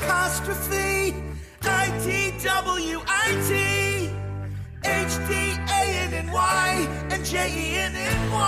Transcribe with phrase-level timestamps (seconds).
[0.00, 1.14] apostrophe
[1.62, 4.10] I T W I T
[4.84, 5.32] H D
[5.70, 8.42] A N N Y and J E N N Y.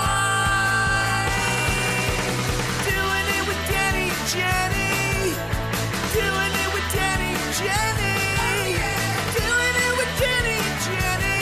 [2.85, 5.35] Doing it with Danny and Jenny.
[6.15, 8.17] Doing it with Danny and Jenny.
[9.41, 11.41] Doing it with Danny and Jenny.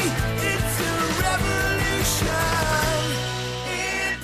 [0.50, 0.92] It's a
[1.26, 2.50] revolution
[3.74, 4.14] in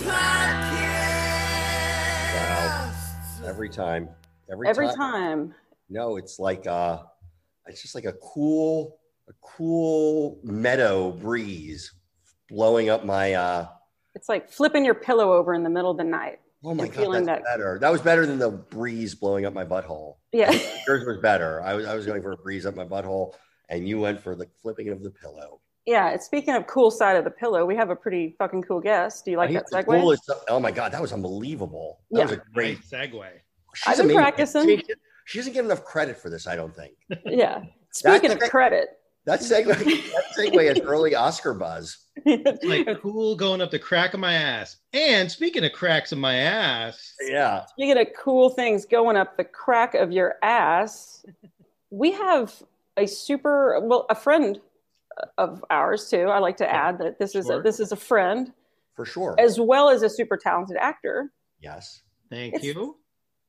[2.53, 3.45] podcasts.
[3.47, 4.09] Every time.
[4.51, 4.97] Every, Every time.
[4.97, 5.55] time.
[5.93, 7.03] No, it's like uh
[7.67, 11.93] it's just like a cool, a cool meadow breeze
[12.49, 13.69] blowing up my uh
[14.15, 16.41] It's like flipping your pillow over in the middle of the night.
[16.65, 17.79] oh my And god, feeling that's that- better.
[17.81, 20.17] That was better than the breeze blowing up my butthole.
[20.33, 20.51] Yeah.
[20.89, 21.61] Yours was better.
[21.63, 23.35] I was I was going for a breeze up my butthole,
[23.69, 25.61] and you went for the flipping of the pillow.
[25.85, 26.17] Yeah.
[26.19, 29.25] Speaking of cool side of the pillow, we have a pretty fucking cool guest.
[29.27, 29.85] Do you like I that segue?
[30.01, 32.01] coolest- oh my god, that was unbelievable.
[32.13, 32.81] That was a great.
[32.89, 33.29] Great segue.
[33.75, 34.17] She's I've been amazing.
[34.23, 34.83] practicing.
[35.25, 36.95] She, she doesn't get enough credit for this, I don't think.
[37.27, 37.63] Yeah.
[37.91, 38.89] Speaking of credit,
[39.27, 41.99] That segue, that segue is early Oscar buzz.
[42.27, 44.77] It's like cool going up the crack of my ass.
[44.93, 47.65] And speaking of cracks of my ass, Yeah.
[47.67, 51.25] Speaking of cool things going up the crack of your ass,
[51.91, 52.55] we have
[52.97, 54.61] a super well a friend
[55.39, 56.25] of ours too.
[56.29, 58.53] I like to add that this is a, this is a friend
[58.97, 59.35] For sure.
[59.39, 61.31] as well as a super talented actor.
[61.61, 62.03] yes.
[62.31, 62.97] thank It's- you.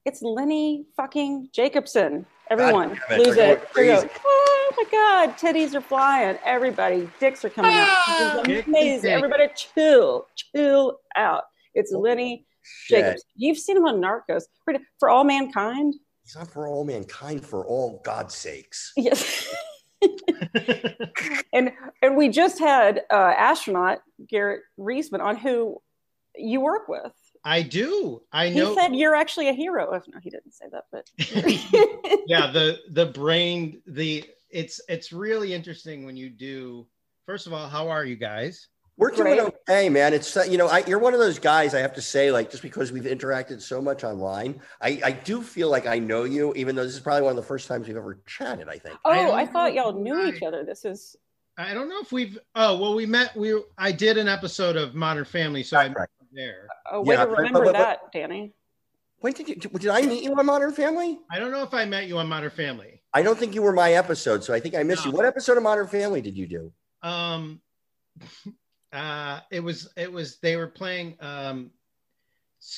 [0.05, 2.25] It's Lenny fucking Jacobson.
[2.49, 3.73] Everyone, damn it, lose it.
[3.73, 4.01] going Here we go.
[4.01, 4.09] crazy.
[4.25, 6.37] Oh my God, titties are flying.
[6.43, 8.47] Everybody, dicks are coming out.
[8.49, 9.11] Is amazing.
[9.11, 11.43] Everybody, chill, chill out.
[11.73, 12.99] It's Lenny Shit.
[12.99, 13.29] Jacobson.
[13.35, 14.43] You've seen him on Narcos.
[14.65, 15.95] For, for all mankind.
[16.25, 18.91] It's not for all mankind, for all God's sakes.
[18.97, 19.53] Yes.
[21.53, 25.81] and and we just had uh, astronaut Garrett Reisman on who
[26.35, 27.13] you work with.
[27.43, 28.21] I do.
[28.31, 28.69] I know.
[28.69, 29.89] He said you're actually a hero.
[29.91, 31.09] Oh, no, he didn't say that, but
[32.27, 36.87] yeah, the the brain, the it's it's really interesting when you do.
[37.25, 38.67] First of all, how are you guys?
[38.95, 39.53] We're doing Great.
[39.67, 40.13] okay, man.
[40.13, 41.73] It's uh, you know, I, you're one of those guys.
[41.73, 45.41] I have to say, like, just because we've interacted so much online, I, I do
[45.41, 47.87] feel like I know you, even though this is probably one of the first times
[47.87, 48.69] we've ever chatted.
[48.69, 48.97] I think.
[49.03, 50.29] oh, don't I, thought y'all knew why.
[50.29, 50.63] each other.
[50.63, 51.15] This is
[51.57, 52.37] I don't know if we've.
[52.53, 53.35] Oh well, we met.
[53.35, 56.09] We I did an episode of Modern Family, so I met Right.
[56.33, 56.67] You there.
[56.91, 58.53] a way Yeah, to remember but- but- that, Danny.
[59.19, 59.55] When did you?
[59.55, 61.17] Did I meet you on Modern Family?
[61.31, 63.01] I don't know if I met you on Modern Family.
[63.13, 65.11] I don't think you were my episode, so I think I missed you.
[65.11, 66.73] What episode of Modern Family did you do?
[67.01, 67.61] Um,
[68.91, 71.71] uh, it was it was they were playing um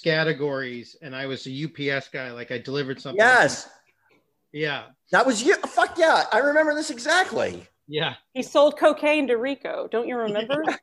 [0.04, 2.32] categories, and I was a UPS guy.
[2.32, 3.18] Like I delivered something.
[3.18, 3.68] Yes,
[4.52, 4.84] Yeah.
[5.12, 5.56] that was you.
[5.56, 7.68] Fuck yeah, I remember this exactly.
[7.88, 8.16] Yeah.
[8.34, 9.88] He sold cocaine to Rico.
[9.92, 10.64] Don't you remember?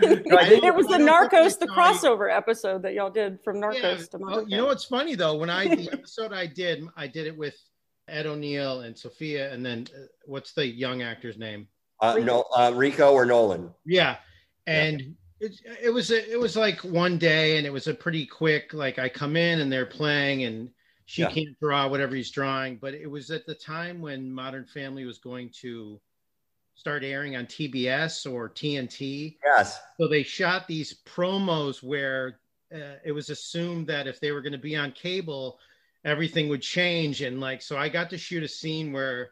[0.00, 2.16] The- I didn't- it was the Narcos, the think I saw you.
[2.16, 3.96] crossover episode that y'all did from Narcos Yeah.
[3.96, 5.36] to Oh, Modern you know what's funny though?
[5.36, 7.56] When I the episode I did, I did it with
[8.08, 11.66] Ed O'Neill and Sophia, and then uh, what's the young actor's name?
[12.00, 13.70] Uh, no, uh, Rico or Nolan.
[13.84, 14.16] Yeah,
[14.68, 18.24] and it, it was a, it was like one day, and it was a pretty
[18.24, 18.72] quick.
[18.72, 20.70] Like I come in and they're playing, and
[21.08, 21.30] she Yeah.
[21.30, 22.76] can't draw whatever he's drawing.
[22.76, 25.98] But it was at the time when Modern Family was going to
[26.74, 29.38] start airing on TBS or TNT.
[29.42, 29.80] Yes.
[29.96, 34.52] So they shot these promos where uh, it was assumed that if they were going
[34.52, 35.58] to be on cable,
[36.04, 37.22] everything would change.
[37.22, 39.30] And like, so I got to shoot a scene where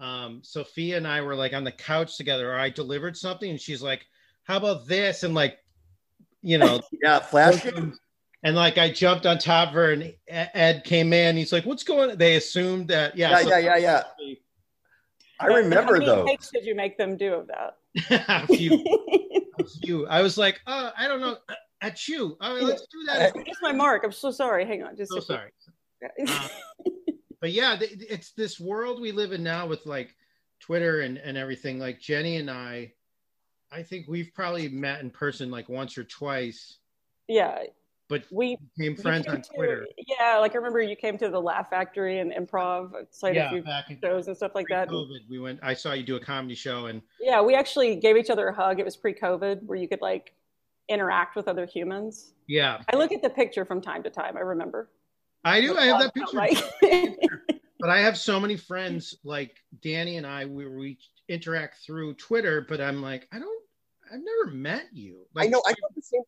[0.00, 3.60] um, Sophia and I were like on the couch together, or I delivered something, and
[3.60, 4.04] she's like,
[4.42, 5.58] "How about this?" And like,
[6.42, 7.64] you know, Yeah, Flash.
[8.42, 11.36] And like I jumped on top of her, and Ed came in.
[11.36, 12.18] He's like, "What's going?" on?
[12.18, 13.76] They assumed that, yeah, Yeah, so- yeah, yeah,
[14.18, 14.34] yeah.
[15.40, 16.26] I How remember many those.
[16.26, 17.76] takes did you make them do of that?
[18.28, 18.74] a few,
[19.60, 20.06] a few.
[20.08, 21.36] I was like, "Oh, I don't know."
[21.80, 23.32] At you, oh, let's do that.
[23.36, 24.02] It's my mark.
[24.02, 24.66] I'm so sorry.
[24.66, 24.96] Hang on.
[24.96, 25.50] Just So sorry.
[26.26, 26.48] Uh,
[27.40, 30.12] but yeah, it's this world we live in now with like
[30.58, 31.78] Twitter and, and everything.
[31.78, 32.94] Like Jenny and I,
[33.70, 36.78] I think we've probably met in person like once or twice,
[37.28, 37.58] yeah,
[38.08, 39.86] but we became friends came on to- Twitter.
[40.06, 43.40] Yeah, like I remember you came to the Laugh Factory and Improv, uh, played a
[43.40, 44.88] Yeah, few back in shows and stuff like that.
[44.88, 45.60] COVID, we went.
[45.62, 48.54] I saw you do a comedy show, and Yeah, we actually gave each other a
[48.54, 48.80] hug.
[48.80, 50.34] It was pre-COVID, where you could like
[50.88, 52.32] interact with other humans.
[52.46, 54.36] yeah, I look at the picture from time to time.
[54.36, 54.90] I remember.
[55.44, 55.76] I do.
[55.76, 56.36] I have that picture.
[56.36, 56.60] Right.
[57.78, 60.46] but I have so many friends like Danny and I.
[60.46, 63.62] We, we interact through Twitter, but I'm like, I don't.
[64.10, 65.26] I've never met you.
[65.36, 65.62] I know.
[65.66, 66.22] I felt the same,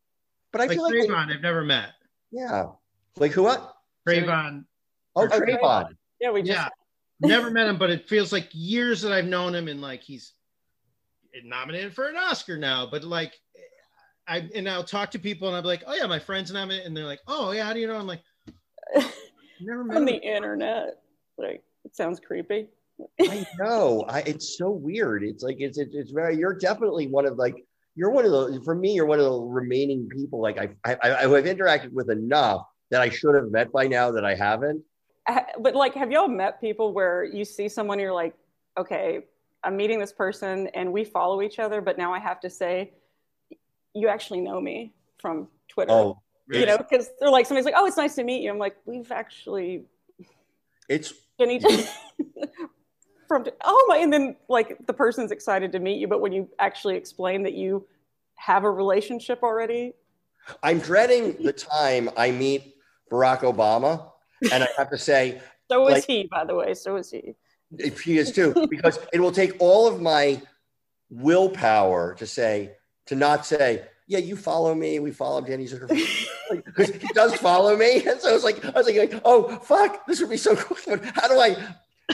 [0.51, 1.89] but I like feel like Travon, I've never met.
[2.31, 2.67] yeah.
[3.17, 3.43] Like who?
[3.43, 3.73] What?
[4.07, 4.65] Travon,
[5.15, 5.95] Oh, Oh, Travon.
[6.19, 6.69] yeah, we just yeah,
[7.19, 10.33] never met him, but it feels like years that I've known him, and like he's
[11.43, 12.85] nominated for an Oscar now.
[12.89, 13.33] But like,
[14.27, 16.95] I and I'll talk to people, and I'm like, oh yeah, my friends nominated, and
[16.95, 17.97] they're like, oh yeah, how do you know?
[17.97, 18.21] I'm like,
[19.61, 20.05] never met on him.
[20.05, 21.01] the internet.
[21.37, 22.67] Like it sounds creepy.
[23.19, 24.05] I know.
[24.07, 25.23] I, it's so weird.
[25.23, 26.37] It's like it's, it's it's very.
[26.37, 27.55] You're definitely one of like
[27.95, 28.93] you're one of the for me.
[28.93, 33.01] You're one of the remaining people like I I, I have interacted with enough that
[33.01, 34.83] I should have met by now that I haven't.
[35.27, 38.33] Uh, but like, have y'all met people where you see someone, you're like,
[38.77, 39.21] okay,
[39.63, 42.91] I'm meeting this person and we follow each other, but now I have to say,
[43.93, 45.91] you actually know me from Twitter.
[45.91, 48.51] Oh, you know, because they're like, somebody's like, oh, it's nice to meet you.
[48.51, 49.85] I'm like, we've actually
[50.89, 51.63] it's each
[53.31, 56.49] from, oh my, and then like the person's excited to meet you, but when you
[56.59, 57.87] actually explain that you
[58.35, 59.93] have a relationship already,
[60.61, 62.75] I'm dreading the time I meet
[63.09, 64.11] Barack Obama,
[64.51, 65.41] and I have to say
[65.71, 67.35] so is Like- he, by the way, so is he.
[67.77, 70.41] if he is too, because it will take all of my
[71.09, 72.73] willpower to say
[73.05, 75.87] to not say, yeah, you follow me, we follow Danny Zuker
[76.65, 80.05] because he does follow me, and so I was like I was like, oh fuck,
[80.05, 80.75] this would be so cool.
[80.85, 81.55] But how do I?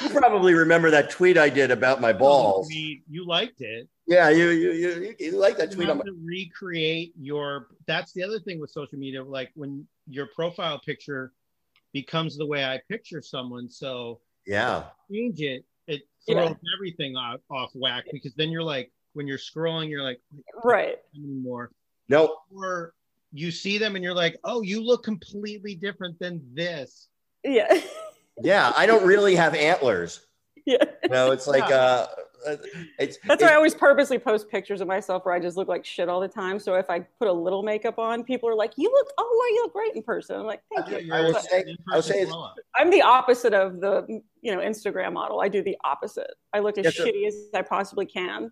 [0.01, 2.67] You probably remember that tweet I did about my oh, balls.
[2.71, 3.87] I mean, you liked it.
[4.05, 7.13] Yeah, you you you, you, you like that You tweet on have my to recreate
[7.19, 7.67] your.
[7.87, 9.23] That's the other thing with social media.
[9.23, 11.33] Like when your profile picture
[11.93, 14.83] becomes the way I picture someone, so yeah.
[15.11, 16.45] change it, it Yeah.
[16.45, 20.21] throws everything off, off whack because then you're like, when you're scrolling, you're like,
[20.63, 20.97] Right.
[21.15, 21.71] anymore.
[22.09, 22.93] No, Or
[23.33, 27.09] you see them and you're like, oh, you look completely different than this.
[27.43, 27.81] Yeah.
[28.43, 30.21] yeah, I don't really have antlers.
[30.65, 30.83] yeah.
[31.03, 32.07] You know, it's like uh,
[32.45, 35.67] it's That's it's- why I always purposely post pictures of myself where I just look
[35.67, 36.59] like shit all the time.
[36.59, 39.55] So if I put a little makeup on, people are like, "You look, oh, wow,
[39.55, 42.27] you look great in person." I'm like, "Thank you." I will but say, I'll say
[42.75, 44.05] I'm the opposite of the
[44.41, 45.41] you know Instagram model.
[45.41, 46.31] I do the opposite.
[46.53, 47.05] I look as Yes, sir.
[47.05, 48.51] shitty as I possibly can.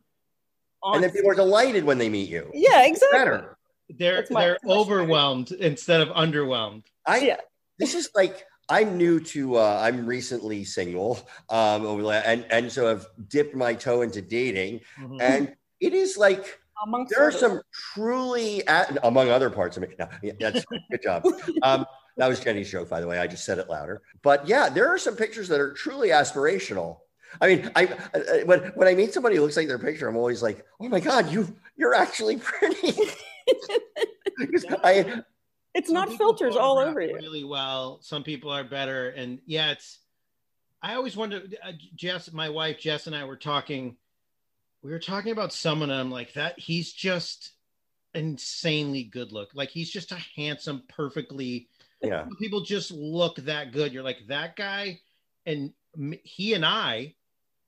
[0.83, 2.49] On and then people are delighted when they meet you.
[2.53, 3.17] yeah, exactly.
[3.19, 3.57] Better.
[3.89, 6.83] They're my- they're that's overwhelmed instead of underwhelmed.
[7.07, 7.37] I Yeah.
[7.79, 11.19] this is like I'm new to uh, I'm recently single
[11.49, 15.21] um over the, and and so I've dipped my toe into dating Mhm.
[15.21, 17.39] and it is like Amongst there are others.
[17.39, 17.61] some
[17.93, 19.95] truly at, among other parts of me.
[19.97, 21.25] No, yeah, that's good job.
[21.63, 21.85] Um,
[22.17, 23.17] that was Jenny's joke, by the way.
[23.17, 24.01] I just said it louder.
[24.21, 26.97] But yeah, there are some pictures that are truly aspirational.
[27.39, 30.17] I mean, I uh, when when I meet somebody who looks like their picture, I'm
[30.17, 31.47] always like, oh my god, you
[31.77, 32.91] you're actually pretty.
[34.51, 35.23] 'Cause I
[35.75, 37.13] It's Some not filters all over you.
[37.15, 37.99] Really well.
[38.01, 39.99] Some people are better, and yeah, it's.
[40.81, 41.41] I always wonder.
[41.61, 43.97] Uh, Jess, my wife Jess, and I were talking.
[44.81, 46.57] We were talking about someone, and I'm like that.
[46.57, 47.51] He's just
[48.13, 49.49] insanely good look.
[49.53, 51.67] Like he's just a handsome, perfectly.
[52.01, 52.25] yeah.
[52.39, 53.91] People just look that good.
[53.91, 55.01] You're like that guy,
[55.45, 57.15] and m- he and I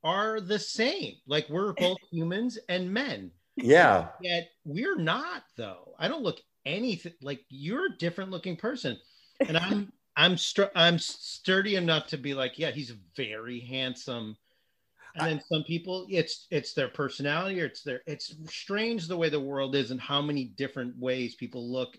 [0.02, 1.16] are the same.
[1.28, 3.32] Like we're both humans and men.
[3.58, 4.08] Yeah.
[4.22, 5.94] Yet we're not though.
[6.00, 8.98] I don't look anything like you're a different looking person,
[9.48, 14.38] and I'm I'm str- I'm sturdy enough to be like, yeah, he's very handsome.
[15.16, 19.30] And then some people, it's it's their personality or it's their it's strange the way
[19.30, 21.98] the world is and how many different ways people look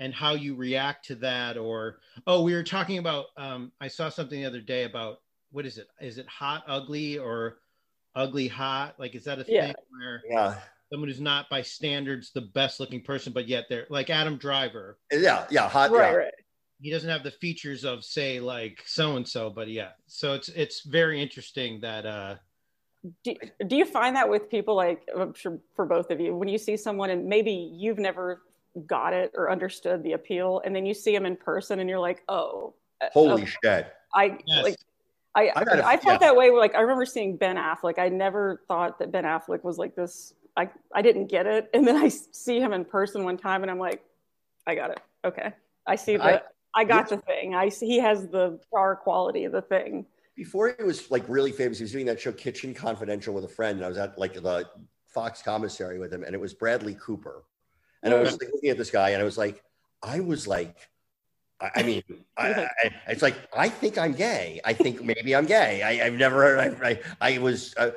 [0.00, 1.56] and how you react to that.
[1.56, 5.20] Or oh, we were talking about um, I saw something the other day about
[5.52, 5.88] what is it?
[6.00, 7.58] Is it hot ugly or
[8.16, 8.98] ugly hot?
[8.98, 9.66] Like is that a Yeah.
[9.66, 10.58] thing where Yeah.
[10.90, 14.98] Someone who's not by standards the best looking person, but yet they're like Adam Driver.
[15.12, 15.46] Yeah.
[15.50, 15.68] Yeah.
[15.68, 15.90] Hot.
[15.90, 16.16] Right, yeah.
[16.16, 16.34] right.
[16.80, 19.90] He doesn't have the features of say like so and so, but yeah.
[20.06, 22.34] So it's it's very interesting that uh
[23.24, 23.34] do,
[23.66, 26.58] do you find that with people like I'm sure for both of you when you
[26.58, 28.42] see someone and maybe you've never
[28.86, 31.98] got it or understood the appeal and then you see them in person and you're
[31.98, 33.92] like oh uh, Holy okay, shit.
[34.14, 34.62] i Yes.
[34.64, 34.76] like
[35.34, 36.28] i I've had a- i felt yeah.
[36.28, 39.76] that way like i remember seeing ben affleck i never thought that ben affleck was
[39.76, 43.36] like this i i didn't get it and then I see him in person one
[43.36, 44.02] time and i'm like
[44.66, 45.52] i got it okay
[45.86, 46.42] i see the I-
[46.74, 50.74] i, got the thing i see he has the star quality of the thing Before
[50.78, 53.76] he was like really famous, he was doing that show Kitchen Confidential with a friend.
[53.76, 54.64] And I was at like the
[55.12, 57.44] Fox commissary with him, and it was Bradley Cooper.
[58.02, 59.62] And I was like, looking at this guy, and I was like,
[60.02, 60.76] I was like,
[61.60, 62.02] I, mean,
[62.38, 64.60] I, I, it's like I think I'm gay.
[64.64, 65.82] I think maybe I'm gay.
[65.82, 66.58] I, I've never heard.
[66.82, 67.74] I, I, I was.
[67.76, 67.90] Uh,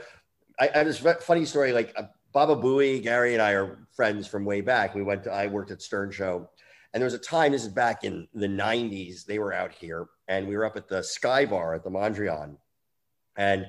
[0.59, 1.71] I, I was funny story.
[1.71, 4.95] Like uh, Baba Booey, Gary, and I are friends from way back.
[4.95, 5.23] We went.
[5.25, 6.49] To, I worked at Stern Show,
[6.93, 7.51] and there was a time.
[7.51, 9.25] This is back in the '90s.
[9.25, 12.57] They were out here, and we were up at the Sky Bar at the Mondrian,
[13.37, 13.67] and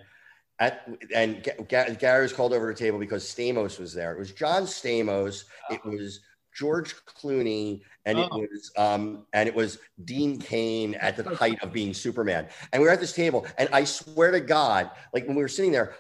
[0.59, 4.12] at and Ga- Gary was called over to the table because Stamos was there.
[4.12, 5.44] It was John Stamos.
[5.71, 6.21] It was
[6.56, 8.38] George Clooney, and it Oh.
[8.38, 12.49] was um and it was Dean Cain at the height of being Superman.
[12.73, 15.49] And we were at this table, and I swear to God, like when we were
[15.49, 15.97] sitting there,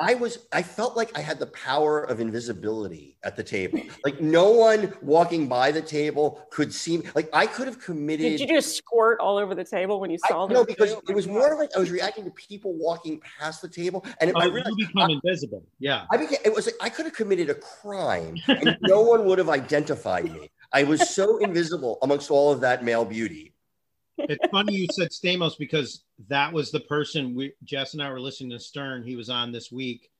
[0.00, 3.80] I was I felt like I had the power of invisibility at the table.
[4.04, 7.04] Like no one walking by the table could see me.
[7.14, 10.18] Like I could have committed Did you just squirt all over the table when you
[10.24, 13.62] I, saw no, because it was more like I was reacting to people walking past
[13.62, 15.64] the table, and Oh, I you realized become invisible.
[15.78, 16.04] Yeah.
[16.10, 19.38] I became, it was like I could have committed a crime, and no one would
[19.38, 20.50] have identified me.
[20.72, 23.54] I was so invisible amongst all of that male beauty.
[24.18, 28.20] It's funny you said Stamos because that was the person we Jess and I were
[28.20, 29.02] listening to Stern.
[29.02, 30.10] He was on this week.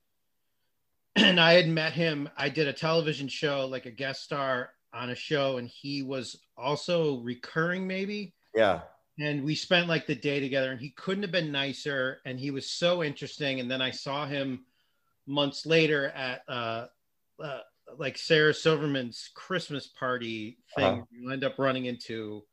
[1.15, 2.29] And I had met him.
[2.37, 6.39] I did a television show, like a guest star on a show, and he was
[6.55, 8.33] also recurring, maybe.
[8.55, 8.81] Yeah,
[9.19, 12.21] And we spent like the day together, and he couldn't have been nicer.
[12.25, 13.59] And he was so interesting.
[13.59, 14.65] And then I saw him
[15.25, 16.85] months later at uh,
[17.43, 17.59] uh
[17.97, 20.85] like Sarah Silverman's Christmas party thing.
[20.85, 21.01] Uh-huh.
[21.09, 22.43] You end up running into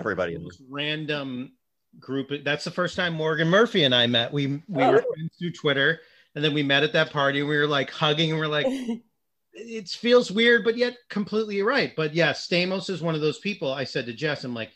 [0.00, 0.36] everybody.
[0.38, 1.52] most random
[1.98, 2.30] group.
[2.44, 4.32] That's the first time Morgan Murphy and I met.
[4.32, 5.04] We we Oh, were really?
[5.14, 6.00] friends through Twitter,
[6.34, 7.40] and then we met at that party.
[7.40, 8.66] and We were like hugging, and we're like,
[9.52, 11.94] it feels weird, but yet completely right.
[11.96, 13.72] But yeah, Stamos is one of those people.
[13.72, 14.70] I said to Jess, I'm like,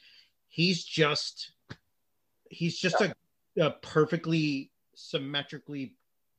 [0.49, 1.53] he's just,
[2.51, 3.15] he's just a,
[3.61, 5.97] a perfectly symmetrically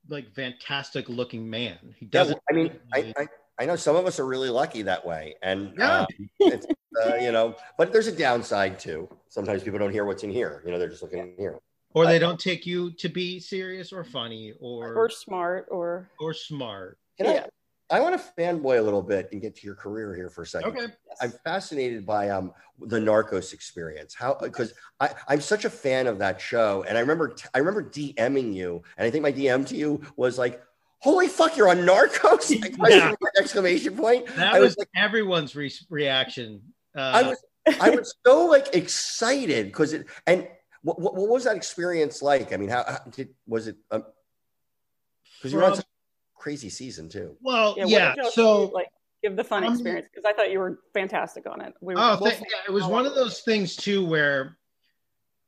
[0.09, 1.77] like fantastic looking man.
[1.97, 2.39] He doesn't.
[2.49, 3.27] I mean, I, I,
[3.57, 6.01] I know some of us are really lucky that way, and Yeah.
[6.01, 6.07] um,
[6.39, 6.65] it's,
[7.01, 9.07] uh, you know, but there's a downside too.
[9.29, 10.61] Sometimes people don't hear what's in here.
[10.65, 11.59] You know, they're just looking in here.
[11.93, 16.33] or they don't take you to be serious or funny or or smart or or
[16.33, 16.97] smart.
[17.17, 17.45] Can Yeah.
[17.89, 20.41] I, I want to fanboy a little bit and get to your career here for
[20.41, 20.71] a second.
[20.75, 20.87] Okay.
[21.21, 24.13] I'm fascinated by um the Narcos experience.
[24.13, 27.59] How because I I'm such a fan of that show, and I remember t- I
[27.59, 30.61] remember DMing you, and I think my DM to you was like,
[30.99, 32.49] "Holy fuck, you're on Narcos!"
[32.79, 33.13] Like, Yeah.
[33.37, 34.27] Exclamation point.
[34.35, 36.61] That I was, was like, everyone's re- reaction.
[36.95, 37.43] Uh, I was
[37.81, 40.47] I was so like excited because it and
[40.83, 42.53] what, what, what was that experience like?
[42.53, 43.77] I mean, how, how did was it?
[43.89, 47.35] Because you were on such a crazy season too.
[47.41, 47.85] well, yeah.
[47.87, 48.07] yeah.
[48.09, 48.87] what y'all so like
[49.23, 51.73] give the fun Um, experience because I thought you were fantastic on it.
[51.81, 54.57] We, Oh, we'll thank, yeah, it was one of those things too where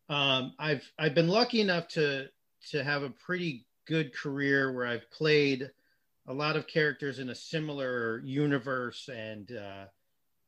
[0.10, 2.30] um, I've I've been lucky enough to
[2.72, 5.72] to have a pretty good career where I've played
[6.28, 9.88] a lot of characters in a similar universe, and uh,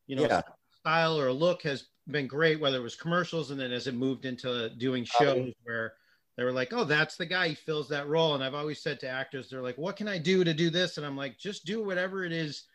[0.07, 0.41] you know, Yeah.
[0.71, 2.59] style or look has been great.
[2.59, 5.95] Whether it was commercials, and then as it moved into doing shows where
[6.37, 7.49] they were like, "Oh, that's the guy.
[7.49, 10.17] He fills that role." And I've always said to actors, "They're like, what can I
[10.19, 12.67] do to do this?" And I'm like, "Just do whatever it is."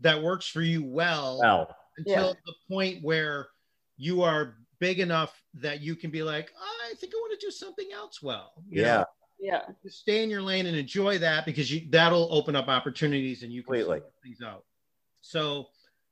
[0.00, 1.74] That works for you well Wow.
[1.96, 3.48] until the point where
[3.96, 7.50] you are big enough that you can be like, I think I want to do
[7.50, 8.62] something else well.
[8.68, 9.04] You Yeah.
[9.04, 9.06] know,
[9.40, 9.62] Yeah.
[9.82, 13.52] just stay in your lane and enjoy that because you that'll open up opportunities and
[13.52, 13.98] you can Completely.
[14.00, 14.64] sort things out.
[15.20, 15.68] So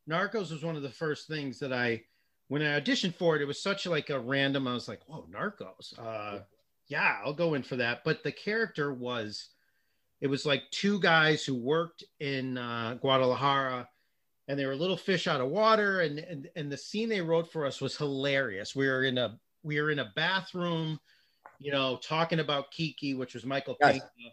[0.08, 2.02] Narcos was one of the first things that I
[2.48, 5.26] when I auditioned for it, it was such like a random, I was like, whoa,
[5.30, 5.98] Narcos.
[5.98, 6.40] Uh
[6.88, 8.04] yeah, I'll go in for that.
[8.04, 9.48] But the character was
[10.20, 13.88] it was like two guys who worked in uh, Guadalajara
[14.48, 17.50] and they were little fish out of water and, and and the scene they wrote
[17.52, 20.98] for us was hilarious we were in a we were in a bathroom
[21.60, 24.00] you know talking about kiki which was michael Yes.
[24.00, 24.30] Pena,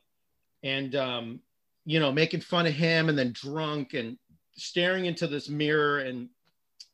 [0.63, 1.39] and um
[1.85, 4.17] you know making fun of him and then drunk and
[4.55, 6.29] staring into this mirror and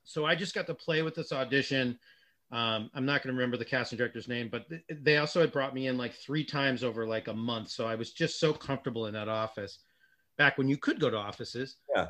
[0.03, 1.97] so i just got to play with this audition
[2.51, 5.51] um, i'm not going to remember the casting director's name but th- they also had
[5.51, 8.51] brought me in like three times over like a month so i was just so
[8.53, 9.79] comfortable in that office
[10.37, 12.07] back when you could go to offices Yeah.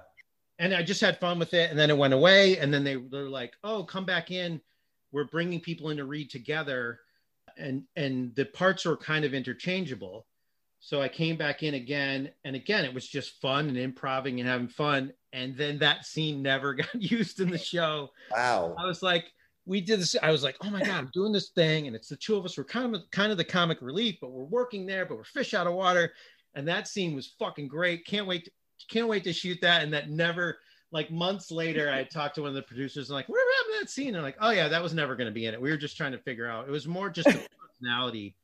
[0.59, 1.71] and I just had fun with it.
[1.71, 2.57] And then it went away.
[2.59, 4.61] And then they they're like, "Oh, come back in.
[5.11, 6.99] We're bringing people in to read together."
[7.57, 10.25] And and the parts were kind of interchangeable.
[10.81, 14.47] So I came back in again, and again it was just fun and improving and
[14.47, 15.13] having fun.
[15.33, 18.09] And then that scene never got used in the show.
[18.31, 18.75] Wow.
[18.77, 19.25] I was like,
[19.65, 20.15] we did this.
[20.23, 22.45] I was like, oh my god, I'm doing this thing, and it's the two of
[22.45, 22.57] us.
[22.57, 25.53] We're kind of kind of the comic relief, but we're working there, but we're fish
[25.53, 26.11] out of water.
[26.55, 28.05] And that scene was fucking great.
[28.05, 28.45] Can't wait.
[28.45, 28.51] To,
[28.89, 29.83] can't wait to shoot that.
[29.83, 30.57] And that never,
[30.91, 33.85] like months later, I talked to one of the producers and like, whatever happened to
[33.85, 34.15] that scene?
[34.15, 35.61] And like, oh yeah, that was never going to be in it.
[35.61, 36.67] We were just trying to figure out.
[36.67, 37.31] It was more just a
[37.81, 38.35] personality,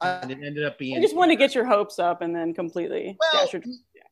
[0.00, 0.96] and it ended up being.
[0.96, 3.62] I just wanted to get your hopes up and then completely Well, dash your-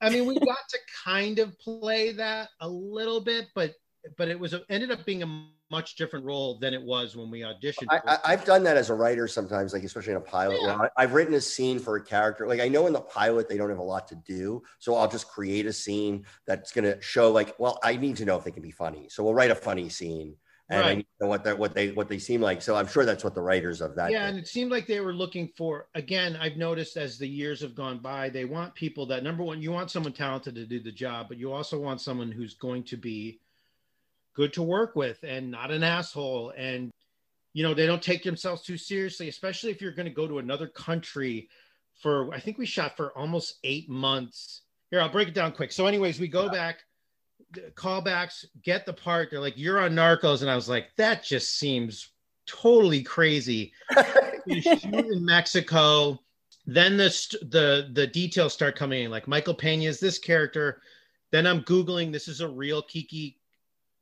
[0.03, 3.75] I mean, we got to kind of play that a little bit, but
[4.17, 5.27] but it was ended up being a
[5.71, 7.87] much different role than it was when we auditioned.
[7.89, 10.59] I, I, I've done that as a writer sometimes, like especially in a pilot.
[10.63, 10.77] Yeah.
[10.77, 12.47] Where I, I've written a scene for a character.
[12.47, 15.09] Like I know in the pilot they don't have a lot to do, so I'll
[15.09, 17.31] just create a scene that's going to show.
[17.31, 19.55] Like, well, I need to know if they can be funny, so we'll write a
[19.55, 20.35] funny scene,
[20.69, 20.97] and I Right.
[20.99, 22.63] need to know what they what they what they seem like.
[22.63, 24.11] So I'm sure that's what the writers of that.
[24.11, 24.29] yeah, did.
[24.31, 25.89] and it seemed like they were looking for.
[25.95, 29.63] Again, I've noticed as the years have gone by, they want people that number one,
[29.63, 32.83] you want someone talented to do the job, but you also want someone who's going
[32.85, 33.41] to be
[34.35, 36.91] good to work with and not an asshole and
[37.53, 40.39] you know they don't take themselves too seriously especially if you're going to go to
[40.39, 41.49] another country
[42.01, 44.63] for I think we shot for almost eight months.
[44.91, 45.71] Here, I'll break it down quick.
[45.71, 46.81] So, anyways, we go back,
[47.75, 49.31] callbacks, get the part.
[49.31, 52.11] They're like, "You're on Narcos," and I was like, "That just seems
[52.47, 53.73] totally crazy."
[54.47, 56.19] In Mexico.
[56.67, 59.11] Then the st- the the details start coming in.
[59.11, 60.81] Like Michael Pena is this character.
[61.31, 62.13] Then I'm googling.
[62.13, 63.39] This is a real Kiki.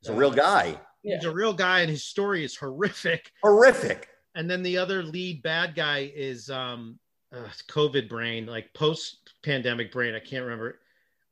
[0.01, 0.79] It's a real guy.
[1.03, 3.31] He's a real guy, and his story is horrific.
[3.43, 4.09] Horrific.
[4.35, 6.99] And then the other lead bad guy is um,
[7.35, 10.15] uh, COVID brain, like post pandemic brain.
[10.15, 10.79] I can't remember.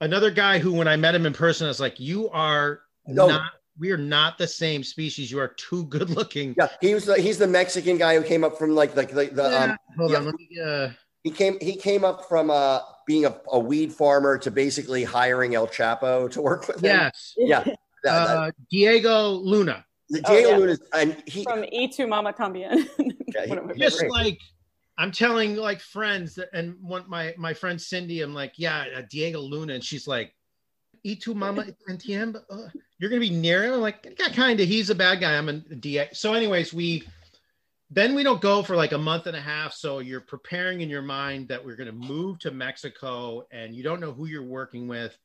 [0.00, 3.28] Another guy who, when I met him in person, I was like, "You are No.
[3.28, 3.52] not.
[3.78, 5.30] We are not the same species.
[5.30, 8.44] You are too good looking." Yeah, he was the, he's the Mexican guy who came
[8.44, 10.18] up from like like the, the um Hold yeah.
[10.18, 10.48] on, let me.
[10.64, 10.88] Uh,
[11.22, 15.54] he came he came up from uh being a, a weed farmer to basically hiring
[15.54, 16.84] El Chapo to work with him.
[16.84, 17.64] yes, Yeah.
[18.04, 19.84] That- that- uh, Diego Luna.
[20.08, 20.56] the Oh, Diego yeah.
[20.56, 22.88] Luna's and he From E to Mama Tambien.
[23.34, 24.14] Yeah, he- One of my Yes, just favorites.
[24.16, 24.40] like
[24.98, 29.02] I'm telling like friends that, and one my my friend Cindy, I'm like, yeah, uh,
[29.10, 30.32] Diego Luna, and she's like,
[31.04, 32.40] E tu, mama entiende?
[32.48, 34.66] Uh, you're gonna be near him." I'm like, yeah, kind of.
[34.68, 35.36] He's a bad guy.
[35.36, 36.08] I'm a DA.
[36.12, 37.02] So, anyways, we
[37.90, 39.72] then we don't go for like a month and a half.
[39.74, 44.00] So you're preparing in your mind that we're gonna move to Mexico, and you don't
[44.00, 45.16] know who you're working with.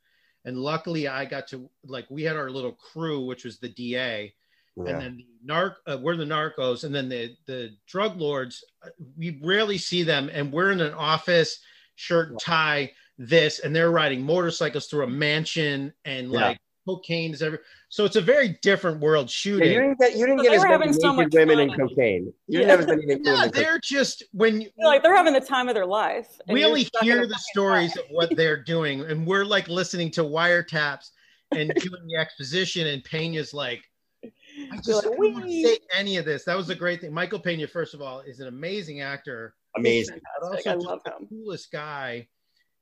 [0.44, 4.34] And luckily, I got to like we had our little crew, which was the DA
[4.76, 4.90] yeah.
[4.90, 8.88] and then the narc uh, we're the narcos and then the the drug lords uh,
[9.16, 11.60] we rarely see them and we're in an office
[11.96, 16.40] shirt and tie this and they're riding motorcycles through a mansion and Yeah.
[16.40, 17.58] like cocaine is every
[17.88, 20.50] so it's a very different world Yeah, shooting you didn't get you didn't So get
[20.50, 21.80] they as were many having so naked much women fun.
[21.80, 22.32] and cocaine.
[22.48, 22.66] You Yeah.
[22.66, 23.50] have as naked yeah, women.
[23.54, 26.28] they're just when you like they're having the time of their life.
[26.48, 31.10] we only hear the stories of what they're doing and we're like listening to wiretaps
[31.52, 33.82] and doing the exposition and Pena's like
[34.24, 36.44] I just like, don't want to say any of this.
[36.44, 37.12] That was a great thing.
[37.12, 40.20] Michael Pena, first of all, is an amazing actor, Amazing.
[40.40, 41.26] but also I just love the him.
[41.28, 42.28] coolest guy.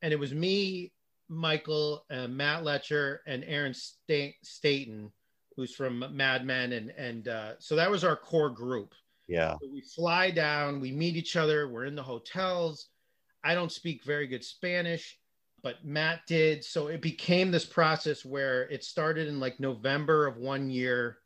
[0.02, 0.92] And it was me,
[1.30, 5.12] Michael, uh, Matt Letscher, and Aaron Sta- Staton,
[5.56, 8.94] who's from Mad Men, and and uh, so that was our core group.
[9.28, 9.52] Yeah.
[9.62, 12.88] So we fly down, we meet each other, we're in the hotels.
[13.44, 15.18] I don't speak very good Spanish,
[15.62, 16.64] but Matt did.
[16.64, 21.18] So it became this process where it started in like November of one year.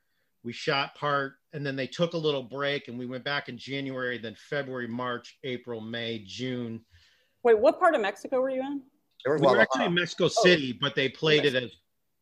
[0.42, 3.56] We shot part, and then they took a little break, and we went back in
[3.56, 6.84] January, then February, March, April, May, June.
[7.42, 8.82] Wait, what part of Mexico were you in?
[9.24, 11.70] They were We were actually in Mexico City, but they played it as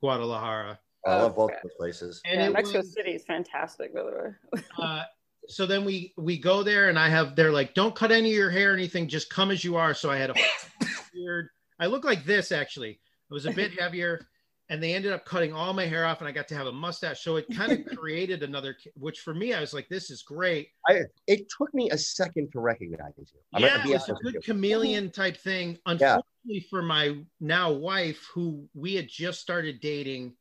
[0.01, 0.79] Guadalajara.
[1.05, 1.59] I love both Okay.
[1.65, 2.21] those places.
[2.25, 4.11] And yeah, Mexico was- City is fantastic, by the
[4.55, 4.63] way.
[4.83, 5.03] uh,
[5.49, 8.37] so then we we go there and I have they're like, don't cut any of
[8.37, 9.95] your hair or anything, just come as you are.
[9.95, 10.35] So I had a
[11.13, 11.49] beard.
[11.81, 12.91] I look like this actually.
[13.31, 14.29] It was a bit heavier,
[14.73, 16.73] and they ended up cutting all my hair off, and I got to have a
[16.73, 17.21] mustache.
[17.23, 20.71] So it kind of created another, which for me, I was like, this is great.
[20.89, 23.27] I, it took me a second to recognize you.
[23.53, 25.77] I'm yeah, be it was a good chameleon type thing.
[25.85, 30.33] Unfortunately for my now wife, who we had just started dating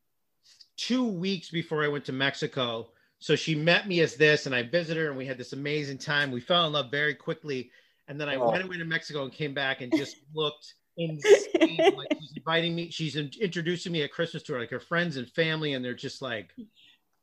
[0.78, 2.88] two weeks before I went to Mexico.
[3.18, 5.98] So she met me as this, and I visited her, and we had this amazing
[5.98, 6.30] time.
[6.30, 7.70] We fell in love very quickly,
[8.08, 8.50] and then I Oh.
[8.50, 11.46] went away to Mexico and came back and just looked insane.
[11.96, 15.16] like she's inviting me, she's in- introducing me at Christmas to her, like her friends
[15.16, 16.50] and family, and they're just like,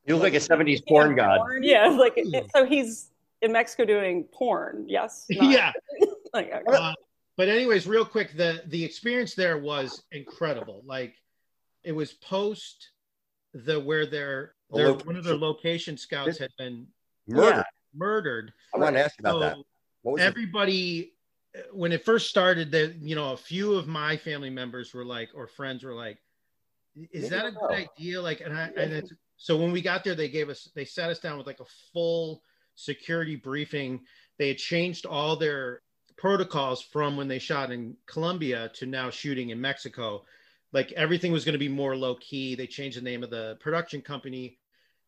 [0.05, 1.38] You look like a 70s porn god.
[1.39, 2.17] Porn, yeah, like
[2.55, 4.86] so he's in Mexico doing porn.
[4.88, 5.25] Yes.
[5.29, 5.71] not- yeah.
[6.34, 6.77] Like, okay.
[6.77, 6.93] Uh,
[7.38, 10.84] but anyways, real quick, the the experience there was incredible.
[10.86, 11.15] Like
[11.84, 12.91] it was post
[13.55, 15.08] the where their their location.
[15.08, 16.86] one of their location scouts had been
[17.27, 17.63] Murder.
[17.95, 18.53] murdered.
[18.75, 19.58] I want to ask you about So that.
[20.03, 20.25] What was it?
[20.25, 21.13] everybody
[21.72, 25.30] when it first started that you know a few of my family members were like
[25.34, 26.19] or friends were like
[26.95, 28.22] is Maybe that a good idea?
[28.22, 31.10] Like and i and it's, so when we got there they gave us they sat
[31.10, 32.41] us down with like a full
[32.76, 34.02] security briefing.
[34.38, 35.82] They had changed all their
[36.17, 40.24] protocols from when they shot in colombia to now shooting in mexico.
[40.72, 43.58] Like everything was going to be more low key they changed the name of the
[43.60, 44.58] production company.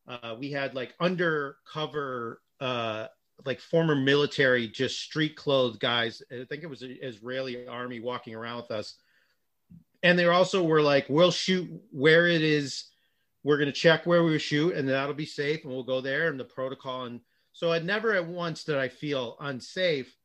[0.07, 3.07] Uh, we had like undercover uh,
[3.45, 6.21] like former military, just street clothed guys.
[6.31, 8.95] I think it was an Israeli army walking around with us.
[10.03, 12.85] And they also were like, we'll shoot where it is.
[13.43, 15.63] We're going to check where we shoot and that'll be safe.
[15.63, 17.05] And we'll go there and the protocol.
[17.05, 17.21] And
[17.53, 20.15] so I never at once did I feel unsafe.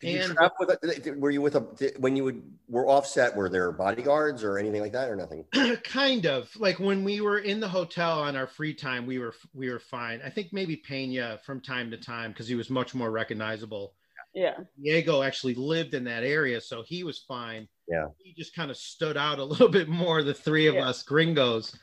[0.00, 1.60] Did you And- trap with a, were you with a
[1.98, 3.34] when you would were offset?
[3.34, 5.44] Were there bodyguards or anything like that or nothing?
[5.84, 9.34] kind of like when we were in the hotel on our free time, we were,
[9.54, 10.20] we were fine.
[10.24, 13.94] I think maybe Pena from time to time, cause he was much more recognizable.
[14.34, 14.58] yeah.
[14.82, 17.66] Diego actually lived in that area, so he was fine.
[17.88, 18.08] Yeah.
[18.18, 20.88] He just kind of stood out a little bit more, the three of Yeah.
[20.88, 21.74] us gringos.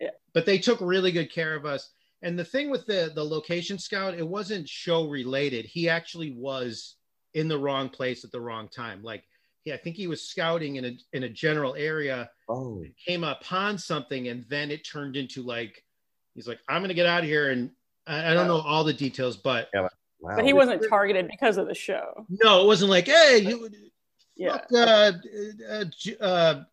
[0.00, 0.10] Yeah.
[0.32, 1.90] But they took really good care of us.
[2.22, 5.64] And the thing with the the location scout, it wasn't show related.
[5.66, 6.96] He actually was
[7.34, 9.02] in the wrong place at the wrong time.
[9.02, 9.24] Like,
[9.64, 13.78] yeah, I think he was scouting in a in a general area, Oh, came upon
[13.78, 15.84] something, and then it turned into like
[16.34, 17.70] he's like, I'm gonna get out of here, and
[18.06, 19.88] I, I don't know all the details, but wow.
[20.36, 22.26] But he wasn't targeted because of the show.
[22.28, 23.68] no, it wasn't like, hey, you,
[24.36, 24.52] Yeah.
[24.52, 25.12] fuck, uh,
[25.70, 25.84] uh,
[26.24, 26.64] uh,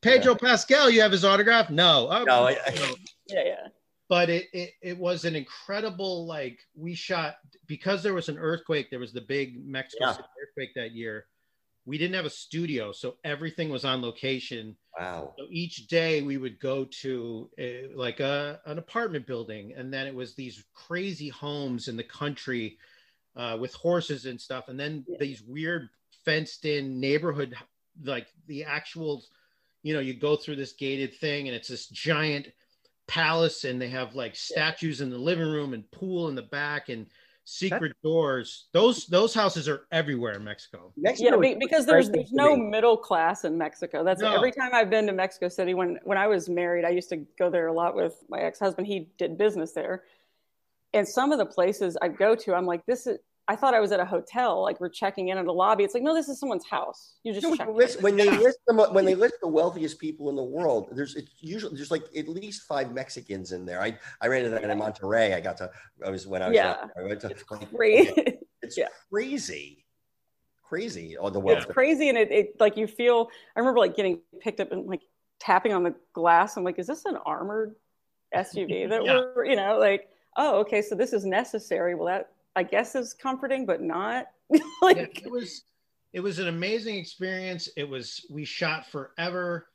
[0.00, 1.70] Pedro Pascal, you have his autograph?
[1.70, 2.94] No, No, I- no.
[3.28, 3.66] Yeah, yeah.
[4.08, 8.88] But it, it it was an incredible like we shot because there was an earthquake
[8.90, 10.12] there was the big mexico Yeah.
[10.12, 11.26] City earthquake that year
[11.84, 15.34] we didn't have a studio so everything was on location Wow.
[15.38, 20.06] so each day we would go to uh like a, an apartment building and then
[20.06, 22.78] it was these crazy homes in the country
[23.36, 25.16] uh, with horses and stuff and then Yeah.
[25.20, 25.88] these weird
[26.24, 27.54] fenced in neighborhood
[28.04, 29.22] like the actual
[29.82, 32.48] you know you go through this gated thing and it's this giant
[33.08, 36.88] palace and they have like statues in the living room and pool in the back
[36.88, 37.06] and
[37.48, 42.32] secret doors those those houses are everywhere in mexico Mexico Yeah, be- because there's there's
[42.32, 44.02] no middle class in Mexico.
[44.02, 44.34] That's No.
[44.34, 45.72] every time I've been to Mexico City.
[45.72, 48.58] When when I was married, I used to go there a lot with my ex
[48.58, 48.88] husband.
[48.88, 50.02] He did business there,
[50.92, 53.18] and some of the places I go to, I'm like, this is.
[53.48, 54.60] I thought I was at a hotel.
[54.62, 55.84] Like we're checking in at a lobby.
[55.84, 57.14] It's like, no, this is someone's house.
[57.22, 57.68] You just No, check.
[57.68, 58.02] when, list- in.
[58.02, 61.30] when they list the when they list the wealthiest people in the world, there's it's
[61.40, 63.80] usually there's like at least five Mexicans in there.
[63.80, 65.34] I I ran into that in Monterrey.
[65.34, 65.70] I got to
[66.04, 66.76] I was when I was Yeah.
[66.80, 66.90] young.
[66.98, 68.38] I went to It's like, great.
[68.62, 68.88] It's Yeah.
[69.12, 69.84] crazy,
[70.64, 71.16] crazy.
[71.18, 73.28] Oh, the it's crazy, and it, it like you feel.
[73.54, 75.02] I remember like getting picked up and like
[75.38, 76.56] tapping on the glass.
[76.56, 77.76] I'm like, is this an armored
[78.34, 79.20] SUV that Yeah.
[79.36, 81.94] we're you know like oh okay so this is necessary.
[81.94, 84.26] Well that I guess is comforting, but not.
[84.82, 85.62] Like Yeah, it was
[86.12, 87.68] it was an amazing experience.
[87.76, 89.68] It was we shot forever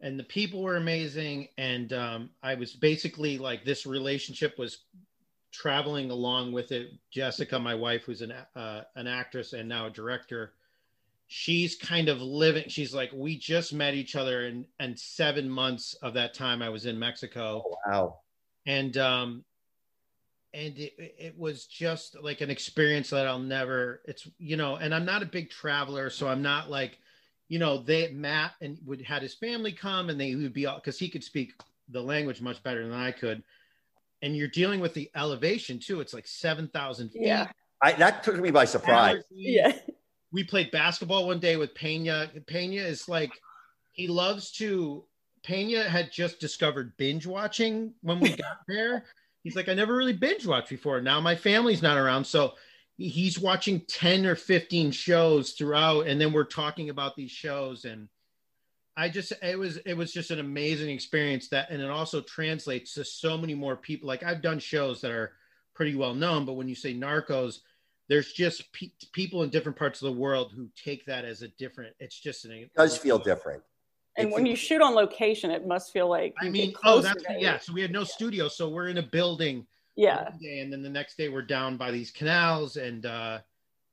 [0.00, 4.84] and the people were amazing and um, i was basically like this relationship was
[5.52, 6.90] traveling along with it.
[7.10, 10.52] Jessica my wife who's an uh, an actress and now a director
[11.28, 15.94] she's kind of living she's like we just met each other and and seven months
[16.02, 17.64] of that time i was in mexico.
[17.66, 18.18] Oh, wow.
[18.66, 19.44] and um
[20.56, 24.94] and it, it was just like an experience that i'll never it's you know and
[24.94, 26.98] i'm not a big traveler so i'm not like
[27.48, 30.76] you know they matt and would had his family come and they would be all
[30.76, 31.52] because he could speak
[31.90, 33.42] the language much better than i could
[34.22, 37.46] and you're dealing with the elevation too it's like 7000 feet yeah
[37.82, 39.16] I that took me by surprise.
[39.16, 39.22] Allergies.
[39.32, 39.72] yeah
[40.32, 42.30] we played basketball one day with Pena.
[42.46, 43.32] Pena is like
[43.92, 45.04] he loves to.
[45.42, 49.04] Pena had just discovered binge watching when we got there.
[49.46, 51.00] He's like, I never really binge watched before.
[51.00, 52.54] Now my family's not around, so
[52.98, 57.84] he's watching ten or fifteen shows throughout, and then we're talking about these shows.
[57.84, 58.08] And
[58.96, 61.48] I just, it was, it was just an amazing experience.
[61.50, 64.08] That, and it also translates to so many more people.
[64.08, 65.34] Like I've done shows that are
[65.74, 67.60] pretty well known, but when you say Narcos,
[68.08, 71.48] there's just pe- people in different parts of the world who take that as a
[71.48, 73.62] different it's just an It does feel different.
[74.18, 76.70] And It when fe- you shoot on location, it must feel like i you mean
[76.70, 77.62] get oh that's yeah it.
[77.62, 80.82] so we had no studio so we're in a building yeah one day, and then
[80.82, 83.38] the next day we're down by these canals and uh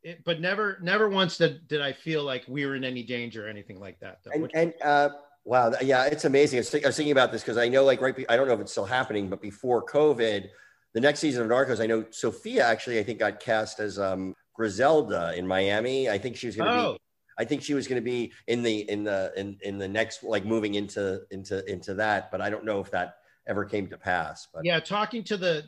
[0.03, 3.45] it, but never never once did, did i feel like we were in any danger
[3.45, 5.09] or anything like that though, And which- and uh,
[5.45, 6.57] wow, yeah, it's amazing.
[6.57, 8.38] I was, think- I was thinking about this because I know, like, right, be- I
[8.38, 10.47] don't know if it's still happening, but before COVID,
[10.93, 14.36] the next season of Narcos, I know Sophia actually, I think, got cast as um,
[14.55, 16.09] Griselda in Miami.
[16.09, 16.99] I think she was going to oh be.
[17.38, 20.24] I think she was going to be in the in the in in the next
[20.24, 23.17] like moving into into into that, but I don't know if that
[23.48, 24.48] ever came to pass.
[24.54, 25.63] But yeah talking to the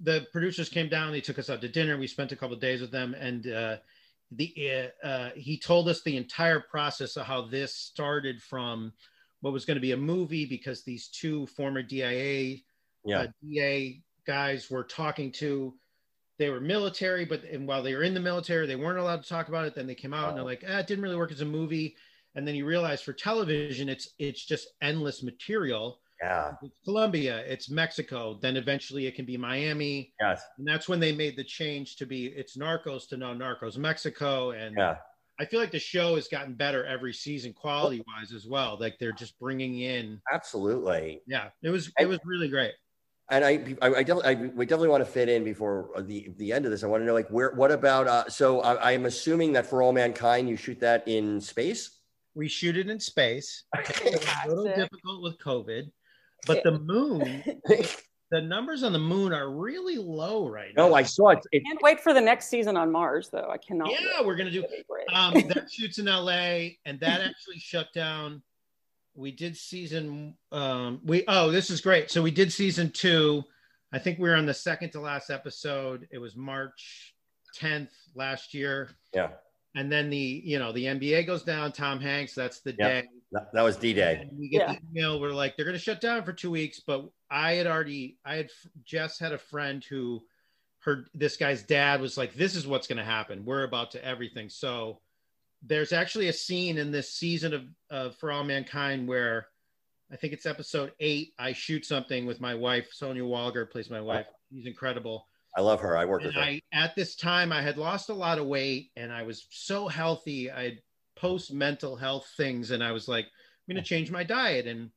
[0.00, 2.60] the producers came down they took us out to dinner we spent a couple of
[2.60, 3.76] days with them and uh
[4.32, 8.92] the uh, uh he told us the entire process of how this started from
[9.40, 12.64] what was going to be a movie because these two former DEA
[13.04, 15.74] yeah, uh, DA guys were talking to.
[16.38, 19.28] They were military, but and while they were in the military, they weren't allowed to
[19.28, 19.74] talk about it.
[19.74, 21.96] Then they came out and they're like, ah, "It didn't really work as a movie."
[22.34, 26.00] And then you realize for television, it's it's just endless material.
[26.22, 28.38] yeah, It's Colombia, it's Mexico.
[28.40, 32.06] Then eventually it can be Miami, yes, and that's when they made the change to
[32.06, 34.50] be it's Narcos to now Narcos Mexico.
[34.50, 34.96] And yeah.
[35.38, 38.76] I feel like the show has gotten better every season, quality wise as well.
[38.78, 41.22] Like they're just bringing in, Absolutely.
[41.26, 42.72] yeah, it was it was really great.
[43.30, 46.52] And I, I, I definitely, I, we definitely want to fit in before the the
[46.52, 46.84] end of this.
[46.84, 48.06] I want to know, like, where, what about?
[48.06, 52.00] Uh, so I, I'm assuming that for all mankind, you shoot that in space.
[52.34, 53.64] we shoot it in space.
[54.04, 55.90] It was a little difficult with COVID,
[56.46, 57.42] but the moon,
[58.30, 60.88] the numbers on the moon are really low right now.
[60.88, 61.38] no, I saw it.
[61.52, 63.48] it can't wait for the next season on Mars though.
[63.50, 63.90] I cannot.
[63.90, 64.64] yeah, we're gonna do.
[64.90, 65.04] wait.
[65.14, 68.42] Um, that shoots in LA, and that actually shut down.
[69.14, 70.34] We did season.
[70.50, 72.10] Um, we oh, this is great.
[72.10, 73.44] So we did season two.
[73.92, 76.08] I think we were on the second to last episode.
[76.10, 77.14] It was March
[77.60, 78.90] 10th last year.
[79.14, 79.28] Yeah.
[79.76, 82.88] And then the, you know, the NBA goes down, Tom Hanks, that's the Yeah.
[83.02, 83.08] day.
[83.32, 84.18] That, that was D Day.
[84.22, 84.72] And we get Yeah.
[84.74, 86.80] the email, we're like, they're going to shut down for two weeks.
[86.84, 88.50] But I had already, I had,
[88.84, 90.24] Jess had a friend who
[90.80, 93.44] heard this guy's dad was like, this is what's going to happen.
[93.44, 94.48] We're about to everything.
[94.48, 95.00] So
[95.66, 99.46] there's actually a scene in this season of, of For All Mankind where
[100.12, 101.32] I think it's episode eight.
[101.38, 104.26] I shoot something with my wife, Sonya Walger plays my wife.
[104.52, 105.26] She's incredible.
[105.56, 105.96] I love her.
[105.96, 106.40] I worked with her.
[106.40, 109.88] I, at this time, I had lost a lot of weight and I was so
[109.88, 110.50] healthy.
[110.50, 110.78] I had
[111.16, 114.66] post mental health things, and I was like, I'm going to change my diet.
[114.66, 114.90] And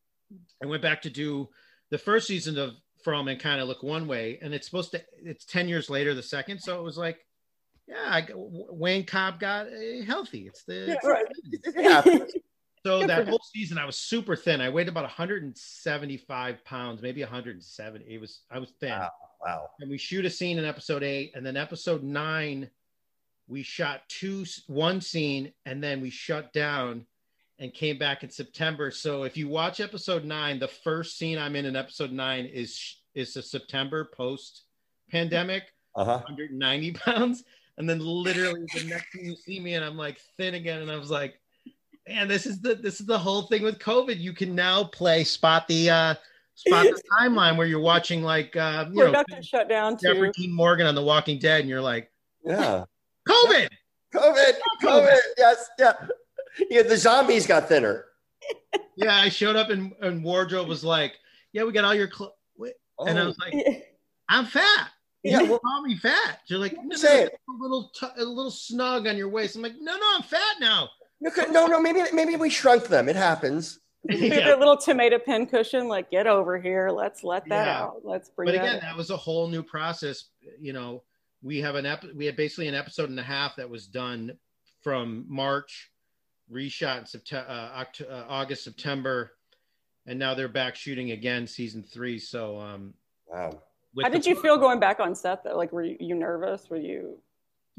[0.61, 1.47] I went back to do
[1.89, 5.03] the first season of For All Mankind of look one way, and it's supposed to.
[5.23, 6.59] It's ten years later, the second.
[6.59, 7.19] So it was like,
[7.87, 10.47] yeah, I, Wayne Cobb got uh, healthy.
[10.47, 10.73] It's the.
[10.87, 11.25] Yeah, it's right.
[11.63, 12.41] the-
[12.85, 14.61] so Good that whole season, I was super thin.
[14.61, 18.05] I weighed about 175 pounds, maybe 170.
[18.07, 19.09] It was I was thin Wow.
[19.45, 19.69] Wow.
[19.79, 22.69] and we shoot a scene in episode eight and then episode nine
[23.47, 27.05] we shot two one scene and then we shut down
[27.59, 31.55] and came back in september so if you watch episode nine the first scene i'm
[31.55, 34.63] in in episode nine is is a september post
[35.11, 35.63] pandemic
[35.95, 36.11] Uh huh.
[36.25, 37.43] 190 pounds
[37.77, 40.91] and then literally the next thing you see me and i'm like thin again and
[40.91, 41.39] i was like
[42.07, 45.23] man this is the this is the whole thing with covid you can now play
[45.23, 46.15] spot the uh
[46.55, 50.13] spot the timeline where you're watching like uh you know Production shut down too.
[50.13, 52.11] Jeffrey Dean Morgan on The Walking Dead, and you're like,
[52.43, 52.85] Yeah.
[53.27, 53.67] COVID.
[54.15, 54.53] COVID.
[54.81, 55.19] COVID.
[55.37, 55.69] Yes.
[55.77, 55.93] Yeah.
[56.69, 56.81] Yeah.
[56.83, 58.05] The zombies got thinner.
[58.99, 61.13] Yeah, I showed up and, and wardrobe was like,
[61.53, 62.31] yeah, we got all your clothes.
[62.99, 63.53] And I Oh, was like,
[64.27, 64.89] I'm fat.
[65.27, 66.41] Yeah, You well- call me fat.
[66.47, 67.39] You're like, no, Say it.
[67.49, 69.55] a little, t- a little snug on your waist.
[69.55, 70.89] I'm like, no, no, I'm fat now.
[71.27, 71.81] Okay, no, no.
[71.81, 73.09] Maybe, maybe we shrunk them.
[73.09, 73.79] It happens.
[74.05, 74.45] Maybe Yeah.
[74.45, 76.89] their little tomato pin cushion, like get over here.
[76.91, 77.81] Let's let that Yeah.
[77.81, 78.01] out.
[78.05, 78.81] Let's bring But that again, out.
[78.83, 80.25] that was a whole new process.
[80.59, 81.03] You know,
[81.41, 84.37] we have an ep- we had basically an episode and a half that was done
[84.81, 85.91] from March,
[86.49, 89.31] reshot in September, uh, Oct- uh, August, September,
[90.05, 92.17] and now they're back shooting again, season three.
[92.19, 92.93] So, um,
[93.25, 93.61] Wow.
[93.97, 95.57] With How did you feel going back on set though?
[95.57, 96.69] Like, were you, you nervous?
[96.69, 97.17] Were you?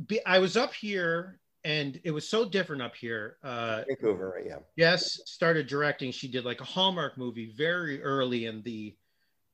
[0.07, 3.37] be, I was up here and it was so different up here.
[3.43, 4.45] Uh, Vancouver, right?
[4.47, 4.59] Yeah.
[4.79, 6.13] Jess started directing.
[6.13, 8.95] She did like a Hallmark movie very early in the,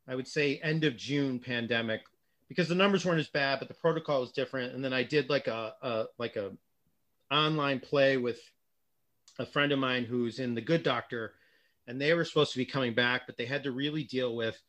[0.08, 2.00] I would say, end of June pandemic
[2.48, 4.74] because the numbers weren't as bad, but the protocol was different.
[4.74, 6.52] And then I did like a, a like a
[7.30, 8.38] online play with
[9.38, 11.34] a friend of mine who's in The Good Doctor,
[11.86, 14.60] and they were supposed to be coming back, but they had to really deal with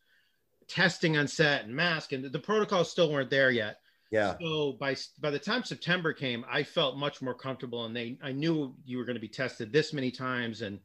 [0.67, 3.80] testing on set and mask, and the protocols still weren't there yet.
[4.12, 4.36] Yeah.
[4.39, 8.32] So by by the time September came, I felt much more comfortable, and they I
[8.32, 10.80] knew you were going to be tested this many times and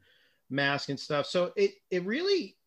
[0.49, 1.25] mask and stuff.
[1.27, 2.57] So it it really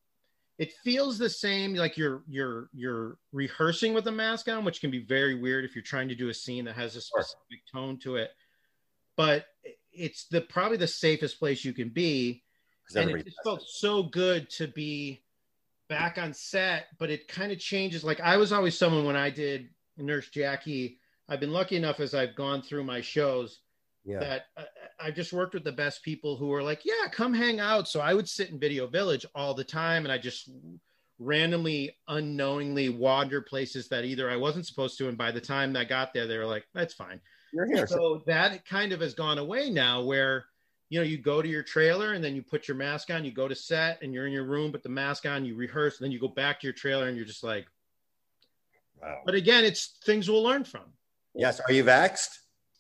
[0.59, 4.91] it feels the same like you're you're you're rehearsing with a mask on, which can
[4.91, 7.23] be very weird if you're trying to do a scene that has a Sure.
[7.23, 8.31] specific tone to it.
[9.17, 9.47] But
[9.93, 12.45] it's the probably the safest place you can be,
[12.95, 15.24] and it just felt so good to be
[15.89, 19.29] back on set but it kind of changes like i was always someone when i
[19.29, 19.69] did
[19.99, 23.61] nurse jackie i've been lucky enough as i've gone through my shows
[24.05, 24.19] yeah.
[24.19, 24.47] that
[24.99, 28.01] i just worked with the best people who were like yeah come hang out so
[28.01, 30.51] i would sit in video village all the time and i just
[31.19, 35.85] randomly unknowingly wander places that either i wasn't supposed to and by the time i
[35.85, 37.21] got there they were like that's fine
[37.53, 37.87] You're here.
[37.87, 40.47] so that kind of has gone away now where
[40.95, 43.33] you know you go to your trailer and then you put your mask on you
[43.33, 46.05] go to set and you're in your room put the mask on you rehearse and
[46.05, 47.67] then you go back to your trailer and you're just like
[49.03, 49.23] Wow.
[49.27, 50.85] but again it's things we'll learn from
[51.35, 51.59] Yes.
[51.59, 52.39] Are you vaxxed?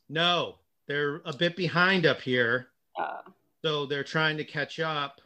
[0.09, 0.55] no
[0.87, 3.17] they're a bit behind up here Uh,
[3.65, 5.21] so they're trying to catch up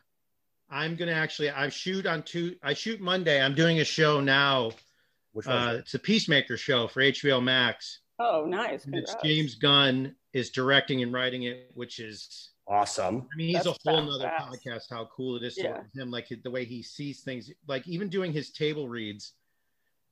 [0.70, 4.70] i'm gonna actually i shoot on two i shoot monday i'm doing a show now
[5.32, 5.56] Which one?
[5.68, 8.86] uh, it's a peacemaker show for hbo max oh, nice.
[8.86, 13.26] and james gunn is directing and writing it which is awesome.
[13.32, 14.64] I mean, he's That's a whole fast, nother fast.
[14.64, 14.90] podcast.
[14.90, 15.82] How cool it is to Yeah.
[16.02, 19.32] him, like the way he sees things, like even doing his table reads.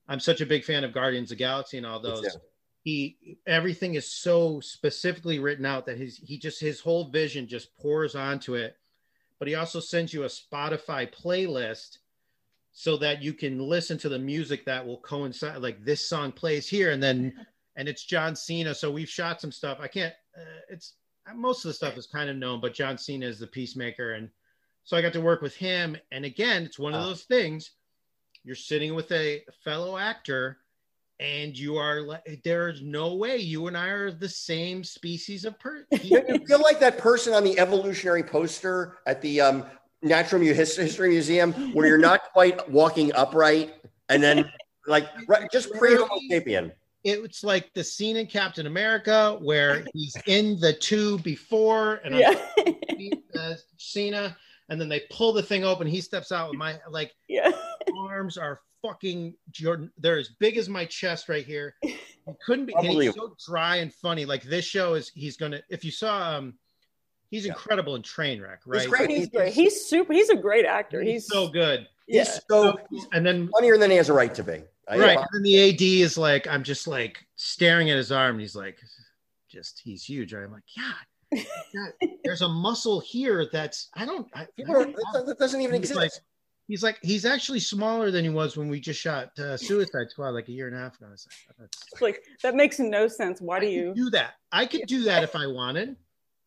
[0.09, 2.37] I'm such a big fan of Guardians of the Galaxy and all those.
[2.83, 7.77] He everything is so specifically written out that his he just his whole vision just
[7.77, 8.77] pours onto it.
[9.40, 11.99] But he also sends you a Spotify playlist
[12.73, 15.61] so that you can listen to the music that will coincide.
[15.62, 18.75] Like this song plays here, and then and it's John Cena.
[18.75, 19.79] So we've shot some stuff.
[19.81, 20.14] I can't.
[20.37, 20.95] Uh, it's
[21.34, 24.30] most of the stuff is kind of known, but John Cena is the peacemaker, and
[24.84, 25.96] so I got to work with him.
[26.12, 27.72] And again, it's one of those things.
[28.44, 30.58] You're sitting with a fellow actor,
[31.18, 35.58] and you are like, there's no way you and I are the same species of
[35.58, 35.86] person.
[36.02, 39.66] You feel like that person on the evolutionary poster at the um,
[40.02, 43.74] Natural History Museum, where you're not quite walking upright,
[44.08, 44.50] and then
[44.86, 46.70] like right, just pre Homo sapien.
[47.04, 52.35] It's like the scene in Captain America where he's in the tube before and Yeah.
[53.38, 54.37] uh, Cena,
[54.68, 55.87] and then they pull the thing open.
[55.87, 57.50] He steps out with my like yeah.
[57.96, 59.90] arms are fucking Jordan.
[59.98, 61.74] They're as big as my chest right here.
[61.82, 61.96] He
[62.44, 62.74] couldn't be.
[62.80, 64.24] He's so dry and funny.
[64.24, 65.11] Like this show is.
[65.14, 65.61] He's gonna.
[65.70, 66.54] If you saw, um,
[67.30, 67.52] he's Yeah.
[67.52, 68.59] incredible in Trainwreck.
[68.66, 68.88] Right.
[68.88, 69.11] great.
[69.11, 69.52] He's great.
[69.52, 70.12] He's super.
[70.12, 71.00] He's a great actor.
[71.00, 71.87] He's He's so good.
[72.09, 72.24] yeah.
[72.24, 72.76] He's so
[73.12, 74.62] And then funnier than he has a right to be.
[74.88, 75.18] I- right.
[75.33, 78.33] And the AD is like, I'm just like staring at his arm.
[78.37, 78.79] And he's like,
[79.49, 80.33] just he's huge.
[80.33, 80.44] Right?
[80.44, 81.42] I'm like, yeah.
[81.75, 84.29] God, there's a muscle here that's I don't.
[84.35, 85.99] I, I People don't- don't that, that doesn't even He's exist.
[85.99, 86.12] like,
[86.68, 90.31] he's like he's actually smaller than he was when we just shot uh, Suicide Squad
[90.31, 91.07] like a year and a half ago.
[91.09, 93.40] I was like, that's, like that makes no sense.
[93.40, 94.35] Why do I could you do that?
[94.53, 95.96] I could do that if I wanted.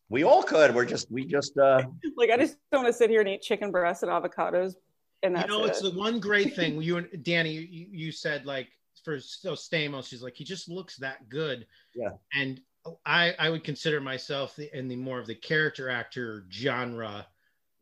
[0.08, 0.74] we all could.
[0.74, 1.82] We're just we just uh
[2.16, 2.30] like?
[2.30, 4.74] I just don't want to sit here and eat chicken breasts and avocados,
[5.22, 5.68] and You know, it.
[5.68, 6.80] it's the one great thing.
[6.82, 8.68] You and Danny, you, you said like
[9.04, 11.66] for so Stamos, she's like he just looks that good.
[11.94, 12.10] Yeah.
[12.34, 12.60] And
[13.06, 17.26] I I would consider myself the, in the more of the character actor genre.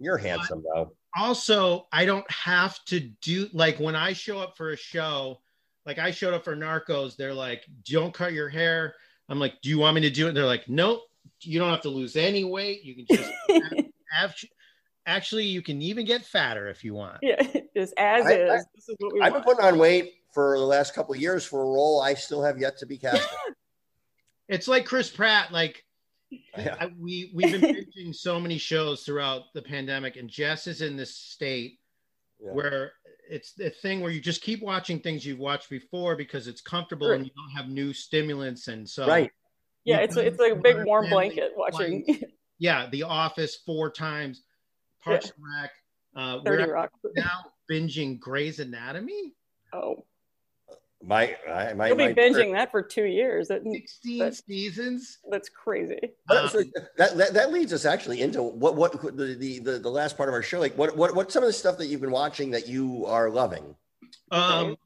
[0.00, 0.92] you're handsome though.
[1.16, 5.40] also i don't have to do like when i show up for a show
[5.86, 8.94] like i showed up for narcos they're like don't cut your hair
[9.28, 11.00] i'm like do you want me to do it they're like nope
[11.42, 13.32] you don't have to lose any weight you can just
[14.12, 14.34] have
[15.08, 17.40] actually you can even get fatter if you want yeah,
[17.76, 18.50] just as I- is.
[18.50, 21.20] I- this is what we I've been putting on weight for the last couple of
[21.20, 23.26] years for a role I still have yet to be cast.
[24.48, 25.84] it's like chris pratt like.
[26.58, 26.76] Yeah.
[26.78, 30.94] I, we we've been pitching so many shows throughout the pandemic and jess is in
[30.94, 31.78] this state
[32.38, 32.50] Yeah.
[32.52, 32.92] where
[33.30, 37.10] it's the thing where you just keep watching things you've watched before because it's comfortable
[37.12, 39.30] and you don't have new stimulants and so Right.
[39.84, 42.04] Yeah, it's a, it's like a big warm blanket watching
[42.58, 44.42] yeah the office four times
[45.04, 45.70] parks and rec
[46.16, 46.90] uh Thirty we're Rock.
[47.16, 49.32] now binging Grey's Anatomy
[49.72, 50.04] Oh,
[51.02, 53.48] My I, my, you'll be my binging that for two years.
[53.48, 55.98] That, 16 That's- seasons that's crazy.
[56.30, 59.90] So Um, that, that that leads us actually into what what the, the the the
[59.90, 60.58] last part of our show.
[60.58, 63.28] Like what what what's some of the stuff that you've been watching that you are
[63.30, 63.74] loving?
[64.30, 64.76] um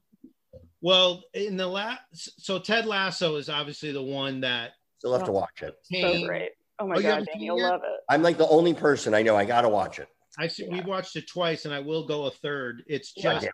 [0.81, 5.31] well in the last so ted lasso is obviously the one that Still have to
[5.31, 5.75] watch it.
[5.91, 6.51] So great.
[6.79, 7.99] Oh my Oh, you god, haven't Danny, seen you'll love it.
[8.09, 9.35] I'm like the only person I know.
[9.35, 10.07] I gotta watch it.
[10.37, 10.73] I see Yeah.
[10.73, 12.83] we've watched it twice and I will go a third.
[12.87, 13.33] It's Yeah.
[13.35, 13.47] just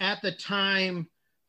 [0.00, 1.08] at the time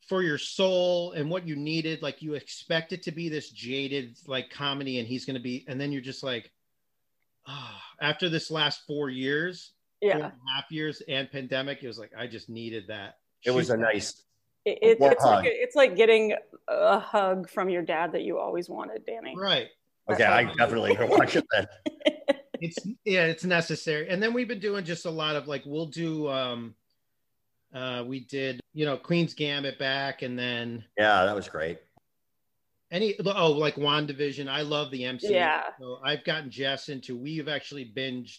[0.09, 4.17] for your soul and what you needed, like you expect it to be this jaded
[4.27, 6.51] like comedy, and he's gonna be, and then you're just like,
[7.47, 11.97] ah, after this last four years, Yeah, and a half years and pandemic, it was
[11.99, 13.19] like I just needed that.
[13.45, 14.23] It was Shoot a nice.
[14.65, 15.45] it, it, Warm it's like hug.
[15.47, 16.35] it's like getting
[16.67, 19.33] a hug from your dad that you always wanted, Danny.
[19.37, 19.69] right.
[20.09, 21.67] Okay, I definitely gonna watch it then.
[22.63, 24.07] It's yeah, it's necessary.
[24.07, 26.75] And then we've been doing just a lot of like we'll do um
[27.73, 31.79] uh we did, you know, Queen's Gambit back and then Yeah, that was great.
[32.91, 34.47] any oh like WandaVision.
[34.47, 35.31] I love the MCU.
[35.31, 35.63] Yeah.
[35.79, 38.37] So I've gotten Jess into we've actually binged,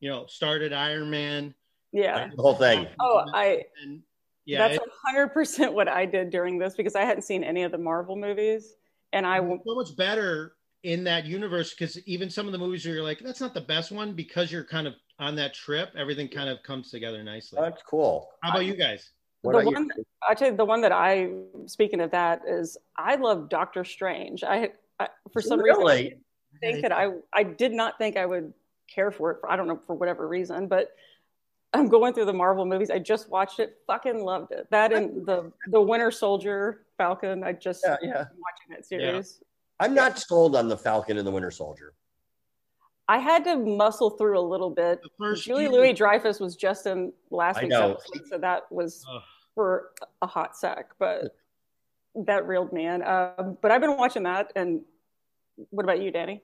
[0.00, 1.54] you know, started Iron Man.
[1.92, 2.30] Yeah.
[2.34, 2.86] The whole thing.
[3.00, 4.00] Oh, I and
[4.46, 7.70] yeah, that's hundred percent what I did during this because I hadn't seen any of
[7.70, 8.76] the Marvel movies,
[9.12, 12.84] and I it's so much better in that universe because even some of the movies
[12.84, 15.90] where you're like, that's not the best one because you're kind of on that trip,
[15.96, 17.58] everything kind of comes together nicely.
[17.60, 18.28] That's cool.
[18.42, 19.10] How about you guys?
[19.42, 19.76] What the about you?
[19.76, 19.90] one
[20.28, 21.30] I tell you the one that I
[21.66, 24.42] speaking of that is I love Doctor Strange.
[24.44, 26.16] I, I for some reason I Really?
[26.60, 28.52] think that I I did not think I would
[28.92, 30.92] care for it for I don't know for whatever reason, but
[31.74, 32.90] I'm going through the Marvel movies.
[32.90, 34.68] I just watched it, fucking loved it.
[34.70, 37.42] That and the the Winter Soldier Falcon.
[37.42, 38.14] I just Yeah, yeah.
[38.18, 39.42] watching that series.
[39.82, 41.94] I'm not sold on the Falcon and the Winter Soldier.
[43.08, 45.00] I had to muscle through a little bit.
[45.36, 49.22] Julia Louis-Dreyfus was just in last I week's episode, so that was Ugh.
[49.56, 49.90] for
[50.22, 51.36] a hot sec, but
[52.14, 53.02] that reeled me in.
[53.02, 54.52] Um, but I've been watching that.
[54.54, 54.82] And
[55.70, 56.42] what about you, Danny?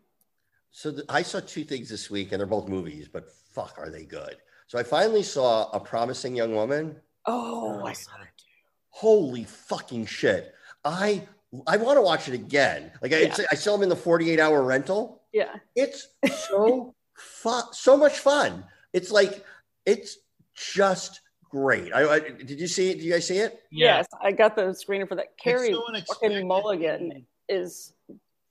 [0.73, 3.89] So th- I saw two things this week, and they're both movies, but fuck, are
[3.89, 4.37] they good?
[4.67, 6.97] So I finally saw A Promising Young Woman.
[7.25, 8.45] Oh, I saw that too.
[8.91, 10.55] Holy fucking shit!
[10.85, 11.27] I
[11.67, 12.93] I want to watch it again.
[13.01, 15.23] Like I, it's, I saw them in the 48 hour rental.
[15.33, 15.55] Yeah.
[15.75, 16.09] It's
[16.49, 18.65] so fun, so much fun.
[18.93, 19.45] It's like
[19.87, 20.19] it's
[20.55, 21.93] just great.
[21.93, 22.95] I, I did you see it?
[22.95, 23.63] Did you guys see it?
[23.71, 25.27] Yes, I got the screener for that.
[25.27, 25.83] It's Carey so
[26.21, 27.95] fucking Mulligan is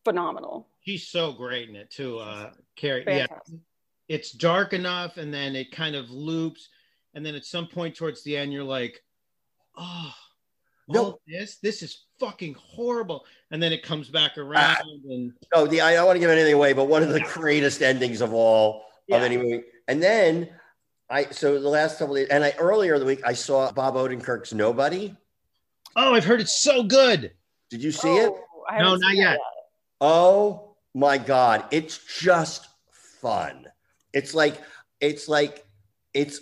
[0.03, 0.67] phenomenal.
[0.79, 2.19] He's so great in it too.
[2.19, 3.27] Uh, Carey, yeah,
[4.07, 6.69] it's dark enough, and then it kind of loops,
[7.13, 9.03] and then at some point towards the end, you're like,
[9.77, 10.13] oh,
[10.87, 10.99] No.
[11.03, 14.41] all oh, this, this is fucking horrible, and then it comes back ah.
[14.41, 17.19] around, and No, the I don't want to give anything away, but one of the
[17.21, 19.17] greatest endings of all Yeah.
[19.17, 19.63] of any movie.
[19.87, 20.49] And then
[21.09, 23.71] I so the last couple of days, and I earlier in the week I saw
[23.71, 25.15] Bob Odenkirk's Nobody.
[25.95, 27.31] oh, I've heard it's so good.
[27.69, 28.31] Did you see it?
[28.33, 29.39] Oh, I No, haven't not seen that yet.
[30.01, 33.67] Oh my god, it's just fun.
[34.13, 34.61] It's like
[35.01, 35.65] it's like
[36.13, 36.39] it's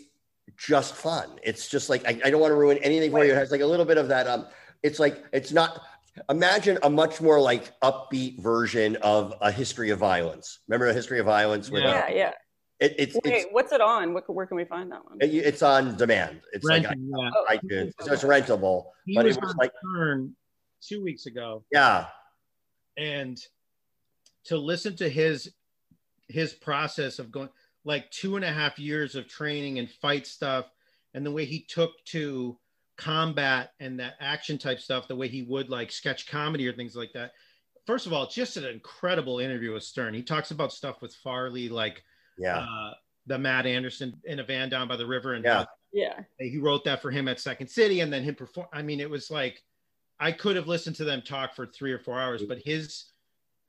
[0.57, 1.39] just fun.
[1.43, 3.31] It's just like I, I don't want to ruin anything for you.
[3.33, 4.27] It has like a little bit of that.
[4.27, 4.47] Um,
[4.83, 5.81] it's like it's not.
[6.29, 10.59] Imagine a much more like upbeat version of a history of violence.
[10.69, 11.69] Remember a history of violence?
[11.69, 11.89] With, Yeah.
[11.89, 12.31] uh, Yeah, yeah.
[12.79, 14.13] it, it's Wait, it's what's it on?
[14.13, 15.17] What, where can we find that one?
[15.19, 16.39] it- it's on demand.
[16.53, 17.29] It's like Renton, yeah.
[17.35, 18.85] Oh, iTunes, so it's rentable.
[19.05, 20.35] He But was it was on like Stern
[20.81, 22.05] two weeks ago, yeah,
[22.95, 23.37] and
[24.45, 25.51] to listen to his
[26.29, 27.49] his process of going
[27.85, 30.65] like two and a half years of training and fight stuff,
[31.13, 32.57] and the way he took to
[32.97, 36.95] combat and that action type stuff, the way he would like sketch comedy or things
[36.95, 37.31] like that.
[37.85, 40.13] First of all, just an incredible interview with Stern.
[40.13, 42.03] He talks about stuff with Farley, like
[42.37, 42.93] yeah, uh,
[43.27, 45.65] the Matt Anderson in a van down by the river, and Yeah.
[45.93, 46.19] Yeah.
[46.39, 48.67] he wrote that for him at Second City, and then him perform.
[48.73, 49.61] I mean, it was like
[50.19, 53.05] I could have listened to them talk for three or four hours, but his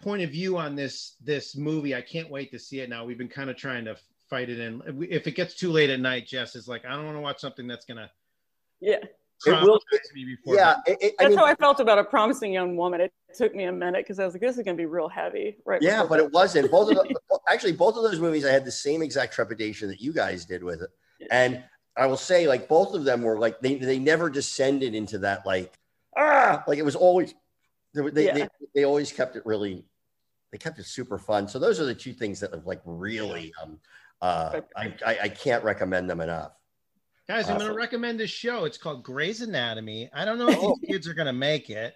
[0.01, 3.05] point of view on this this movie, I can't wait to see it now.
[3.05, 3.97] We've been kind of trying to
[4.29, 4.83] fight it in.
[5.11, 7.39] If it gets too late at night, Jess is like, I don't want to watch
[7.41, 8.11] something that's gonna
[8.81, 8.97] Yeah.
[9.45, 10.55] It will- traumatize me before.
[10.57, 10.77] yeah.
[10.87, 13.03] It, it, I That's mean, how I felt about a promising young woman.
[13.03, 15.09] It took me a minute because I was like, this is going to be real
[15.11, 15.59] heavy.
[15.67, 15.83] Right.
[15.83, 16.71] Yeah, before but it wasn't.
[16.77, 17.19] Both of the,
[17.49, 20.65] actually both of those movies, I had the same exact trepidation that you guys did
[20.65, 20.91] with it,
[21.21, 21.27] Yeah.
[21.31, 21.65] and
[21.99, 25.45] I will say, like both of them were like they they never descended into that
[25.47, 25.73] like
[26.17, 27.35] ah like it was always
[27.97, 28.35] they they, Yeah.
[28.35, 29.85] they, they always kept it really
[30.53, 31.49] they kept it super fun.
[31.49, 33.79] So those are the two things that have like really um
[34.23, 36.53] uh I I, I can't recommend them enough.
[37.29, 37.73] Guys, I'm going Awesome.
[37.75, 38.65] to recommend this show.
[38.67, 40.09] It's called Grey's Anatomy.
[40.15, 40.77] I don't know if Oh.
[40.81, 41.95] these kids are going to make it.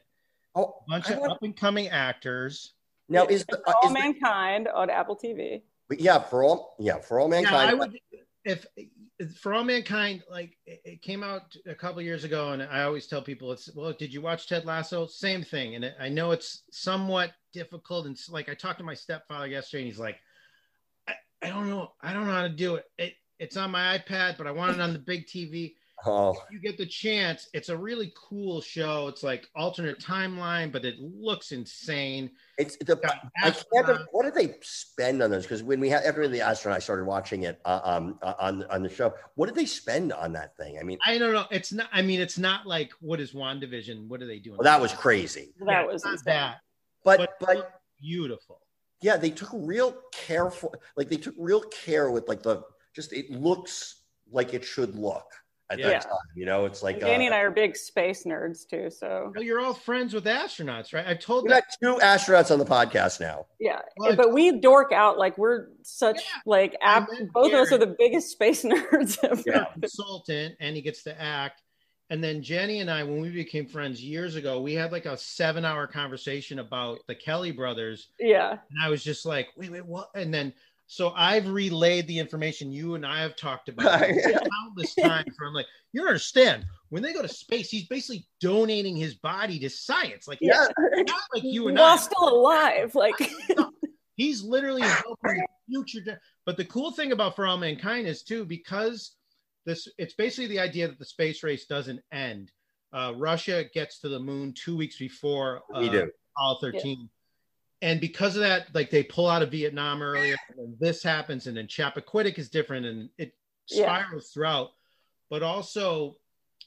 [0.57, 2.72] Oh, bunch I of up and coming actors.
[3.09, 5.62] now is the, uh, all is the- mankind on Apple TV.
[5.96, 7.70] yeah for all yeah for all Yeah, mankind.
[7.70, 7.96] I would.
[8.45, 8.66] If
[9.38, 13.20] for all mankind, like it came out a couple years ago, and I always tell
[13.20, 15.07] people, it's well, did you watch Ted Lasso?
[15.07, 19.47] Same thing, and I know it's somewhat difficult, and like I talked to my stepfather
[19.47, 20.18] yesterday, and he's like,
[21.07, 22.84] I, I don't know, I don't know how to do it.
[22.99, 25.74] It it's on my iPad, but I want it on the big TV.
[26.07, 29.09] Oh If you get the chance, it's a really cool show.
[29.09, 32.30] It's like alternate timeline, but it looks insane.
[32.59, 34.01] it's the Got I can't.
[34.12, 35.42] What did they spend on those?
[35.44, 38.64] Because when we had after the astronaut, I started watching it uh, um uh, on
[38.64, 39.14] on the show.
[39.34, 40.78] What did they spend on that thing?
[40.78, 41.46] I mean, I don't know.
[41.51, 41.88] It's not.
[41.92, 44.09] I mean, it's not like what is Wandavision?
[44.09, 44.57] What are they doing?
[44.59, 45.55] well, that was crazy.
[45.61, 46.57] That Yeah, was it's not that,
[47.05, 48.61] But but, but beautiful.
[49.03, 50.74] yeah, they took real careful.
[50.96, 52.62] Like they took real care with like the
[52.94, 55.26] just it looks like it should look
[55.70, 55.88] at Yeah.
[55.90, 56.18] that time.
[56.34, 58.90] You know, it's like And Danny uh, and I are big space nerds too.
[58.90, 61.06] So Well, you're all friends with astronauts, right?
[61.06, 63.46] I've told we got two astronauts on the podcast now.
[63.60, 66.40] yeah, Well, but we dork out like we're such Yeah.
[66.46, 67.08] like app.
[67.10, 69.42] I met Both of us are the biggest space nerds ever.
[69.46, 69.64] Yeah.
[69.80, 71.62] consultant, and he gets to act.
[72.12, 75.16] And then Jenny and I, when we became friends years ago, we had like a
[75.16, 78.50] seven-hour conversation about the Kelly brothers, Yeah.
[78.50, 80.52] and I was just like, "Wait, wait, what?" And then,
[80.93, 85.34] so I've relayed the information you and I have talked about countless times.
[85.38, 89.14] Where I'm like, you don't understand when they go to space, he's basically donating his
[89.14, 90.26] body to science.
[90.26, 90.66] Like, Yeah.
[90.78, 91.97] not like you and While I.
[91.97, 93.14] still alive, like
[94.16, 96.01] He's literally helping the future.
[96.05, 99.12] gen- But the cool thing about For All Mankind is too because
[99.66, 102.51] this it's basically the idea that the space race doesn't end.
[102.93, 106.11] Uh, Russia gets to the moon two weeks before uh, We do.
[106.36, 107.09] Apollo 13.
[107.82, 111.56] And because of that, like they pull out of Vietnam earlier, and this happens, and
[111.56, 113.34] then Chappaquiddick is different, and it
[113.68, 113.84] Yeah.
[113.84, 114.72] spirals throughout.
[115.28, 116.16] But also,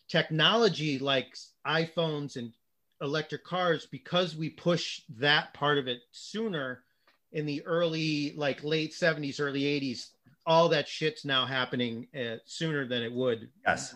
[0.07, 1.35] technology like
[1.65, 2.53] iPhones and
[3.01, 6.83] electric cars, because we push that part of it sooner
[7.31, 10.09] in the early, like late 70s, early 80s,
[10.45, 13.49] all that shit's now happening uh, sooner than it would.
[13.65, 13.95] Yes.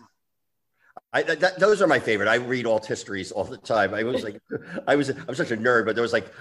[1.12, 2.28] I, that, those are my favorite.
[2.28, 3.94] I read alt histories all the time.
[3.94, 4.40] I was like,
[4.86, 6.32] I was, I'm such a nerd, but there was like,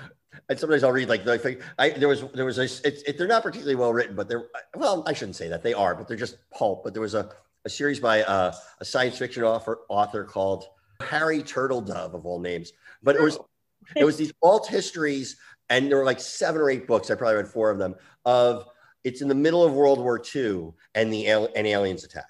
[0.49, 3.27] and sometimes I'll read like the, I, there was, there was a, it's, it, they're
[3.27, 6.17] not particularly well written, but they're, well, I shouldn't say that they are, but they're
[6.17, 6.83] just pulp.
[6.83, 7.29] But there was a,
[7.65, 10.65] a series by uh, a science fiction author, author called
[11.01, 12.71] Harry Turtledove of all names.
[13.03, 13.39] But it was,
[13.95, 15.37] it was these alt histories,
[15.69, 17.11] and there were like seven or eight books.
[17.11, 17.95] I probably read four of them.
[18.25, 18.65] Of
[19.03, 22.25] it's in the middle of World War II, and the and aliens attack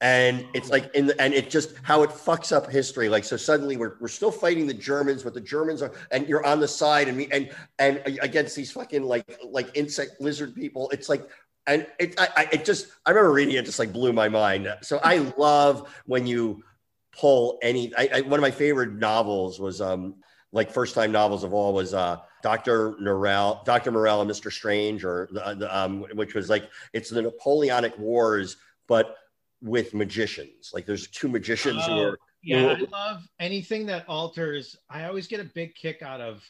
[0.00, 3.36] and it's like in the, and it just how it fucks up history like so
[3.36, 6.68] suddenly we're, we're still fighting the germans but the germans are and you're on the
[6.68, 11.28] side and me and and against these fucking like like insect lizard people it's like
[11.66, 14.68] and it I, I it just i remember reading it just like blew my mind
[14.82, 16.62] so i love when you
[17.12, 20.16] pull any I, I one of my favorite novels was um
[20.52, 22.94] like first time novels of all was uh Dr.
[23.00, 23.90] Morel, Dr.
[23.90, 24.52] Morel and Mr.
[24.52, 29.16] Strange, or the, the, um, which was like it's the Napoleonic Wars, but
[29.62, 30.70] with magicians.
[30.74, 34.76] Like there's two magicians who Oh, are Yeah, I love anything that alters.
[34.90, 36.42] I always get a big kick out of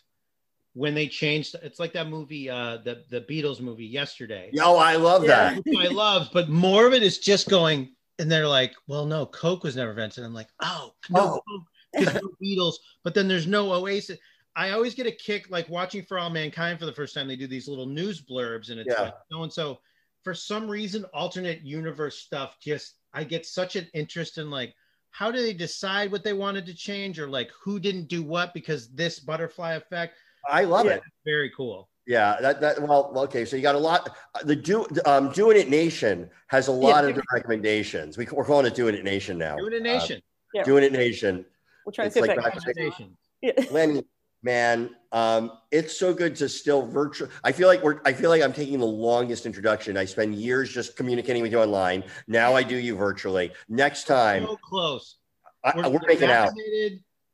[0.75, 1.55] when they changed.
[1.63, 4.51] It's like that movie, uh, the the Beatles movie, yesterday.
[4.53, 5.57] Yo, I love that.
[5.65, 9.27] which I love, but more of it is just going, and they're like, well, no,
[9.27, 10.25] Coke was never invented.
[10.25, 11.65] I'm like, oh, no, Coke,
[11.97, 12.75] because no Beatles,
[13.05, 14.19] but then there's no Oasis.
[14.57, 17.27] I always get a kick like watching For All Mankind for the first time.
[17.29, 19.03] They do these little news blurbs, and it's Yeah.
[19.05, 19.79] like so and so.
[20.25, 24.75] For some reason, alternate universe stuff just I get such an interest in like
[25.11, 28.53] how do they decide what they wanted to change or like who didn't do what
[28.53, 30.16] because this butterfly effect.
[30.51, 30.95] I love Yeah.
[30.95, 31.03] it.
[31.25, 31.89] Very cool.
[32.07, 33.45] Yeah, that that well, okay.
[33.45, 34.14] So you got a lot.
[34.45, 38.18] The do um, doing it nation has a lot of different recommendations.
[38.18, 39.57] We, we're calling it doing it nation now.
[39.57, 40.20] Doing it nation.
[40.59, 41.47] Uh, doing it nation.
[41.87, 43.16] We're trying It's to see like back that to Nation.
[43.41, 43.53] Yeah.
[43.70, 44.03] Lenny,
[44.45, 47.29] man, um, it's so good to still virtual.
[47.43, 48.01] I feel like we're.
[48.05, 49.97] I feel like I'm taking the longest introduction.
[49.97, 52.05] I spend years just communicating with you online.
[52.29, 53.51] Now I do you virtually.
[53.69, 55.17] Next time, So close.
[55.65, 56.53] I, we're making out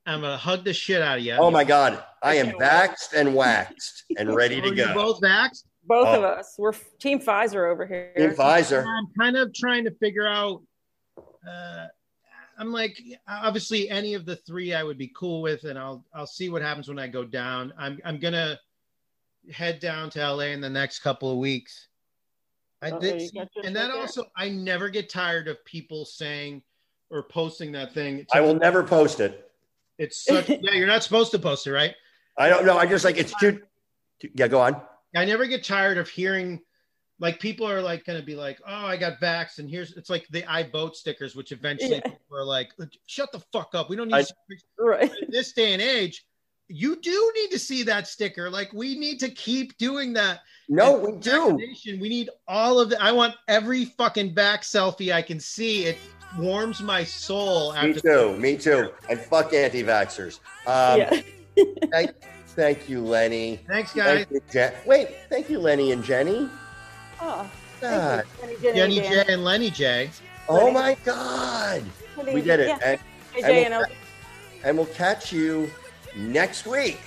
[0.06, 1.32] i'm gonna hug the shit out of you.
[1.34, 4.94] Oh my god, I am can't vaxxed and waxed and ready to go.
[4.94, 5.64] both vaxxed?
[5.84, 6.18] Both Oh.
[6.18, 6.54] of us.
[6.58, 8.12] We're Team Pfizer over here.
[8.16, 8.84] Team Pfizer.
[8.86, 10.62] I'm kind of trying to figure out.
[11.18, 11.86] Uh,
[12.60, 16.26] I'm like, obviously, any of the three I would be cool with, and I'll I'll
[16.26, 17.72] see what happens when I go down.
[17.78, 18.60] I'm I'm gonna
[19.50, 21.88] head down to LA in the next couple of weeks.
[22.82, 23.96] I Uh-oh, did, see- and shit that there.
[23.96, 26.62] also, I never get tired of people saying
[27.08, 28.26] or posting that thing.
[28.32, 29.50] I will never post it.
[29.96, 31.94] It's such, yeah, you're not supposed to post it, right?
[32.36, 32.76] I don't know.
[32.76, 33.60] I just like it's too.
[34.20, 34.80] too- Yeah, go on.
[35.16, 36.60] I never get tired of hearing
[37.20, 40.10] like people are like going to be like, oh, I got vax, and here's it's
[40.10, 42.00] like the I vote stickers, which eventually Yeah.
[42.00, 42.72] people are like,
[43.06, 43.88] shut the fuck up.
[43.90, 45.04] We don't need I- stickers." Right.
[45.22, 46.24] in this day and age.
[46.72, 48.48] You do need to see that sticker.
[48.48, 50.38] Like we need to keep doing that.
[50.68, 51.56] No, And we do.
[52.00, 52.98] We need all of it.
[53.00, 55.86] I want every fucking back selfie I can see.
[55.86, 55.98] It
[56.38, 57.74] warms my soul.
[57.82, 58.36] Me too.
[58.36, 58.92] Me too.
[59.10, 60.38] And fuck anti-vaxxers.
[60.64, 61.20] Um, yeah.
[61.90, 62.12] thank,
[62.54, 63.58] thank you, Lenny.
[63.68, 64.26] Thanks, guys.
[64.26, 64.72] Thank you, Jen.
[64.86, 66.48] Wait, thank you, Lenny and Jenny.
[67.20, 67.50] Oh,
[67.80, 68.24] God.
[68.62, 69.26] Jenny Dan.
[69.26, 70.10] J and Lenny J.
[70.48, 71.84] Oh my God.
[72.16, 72.68] We did it.
[72.68, 72.78] Yeah.
[73.36, 73.84] And, and El-
[74.64, 75.70] and we'll catch you
[76.16, 77.00] next week.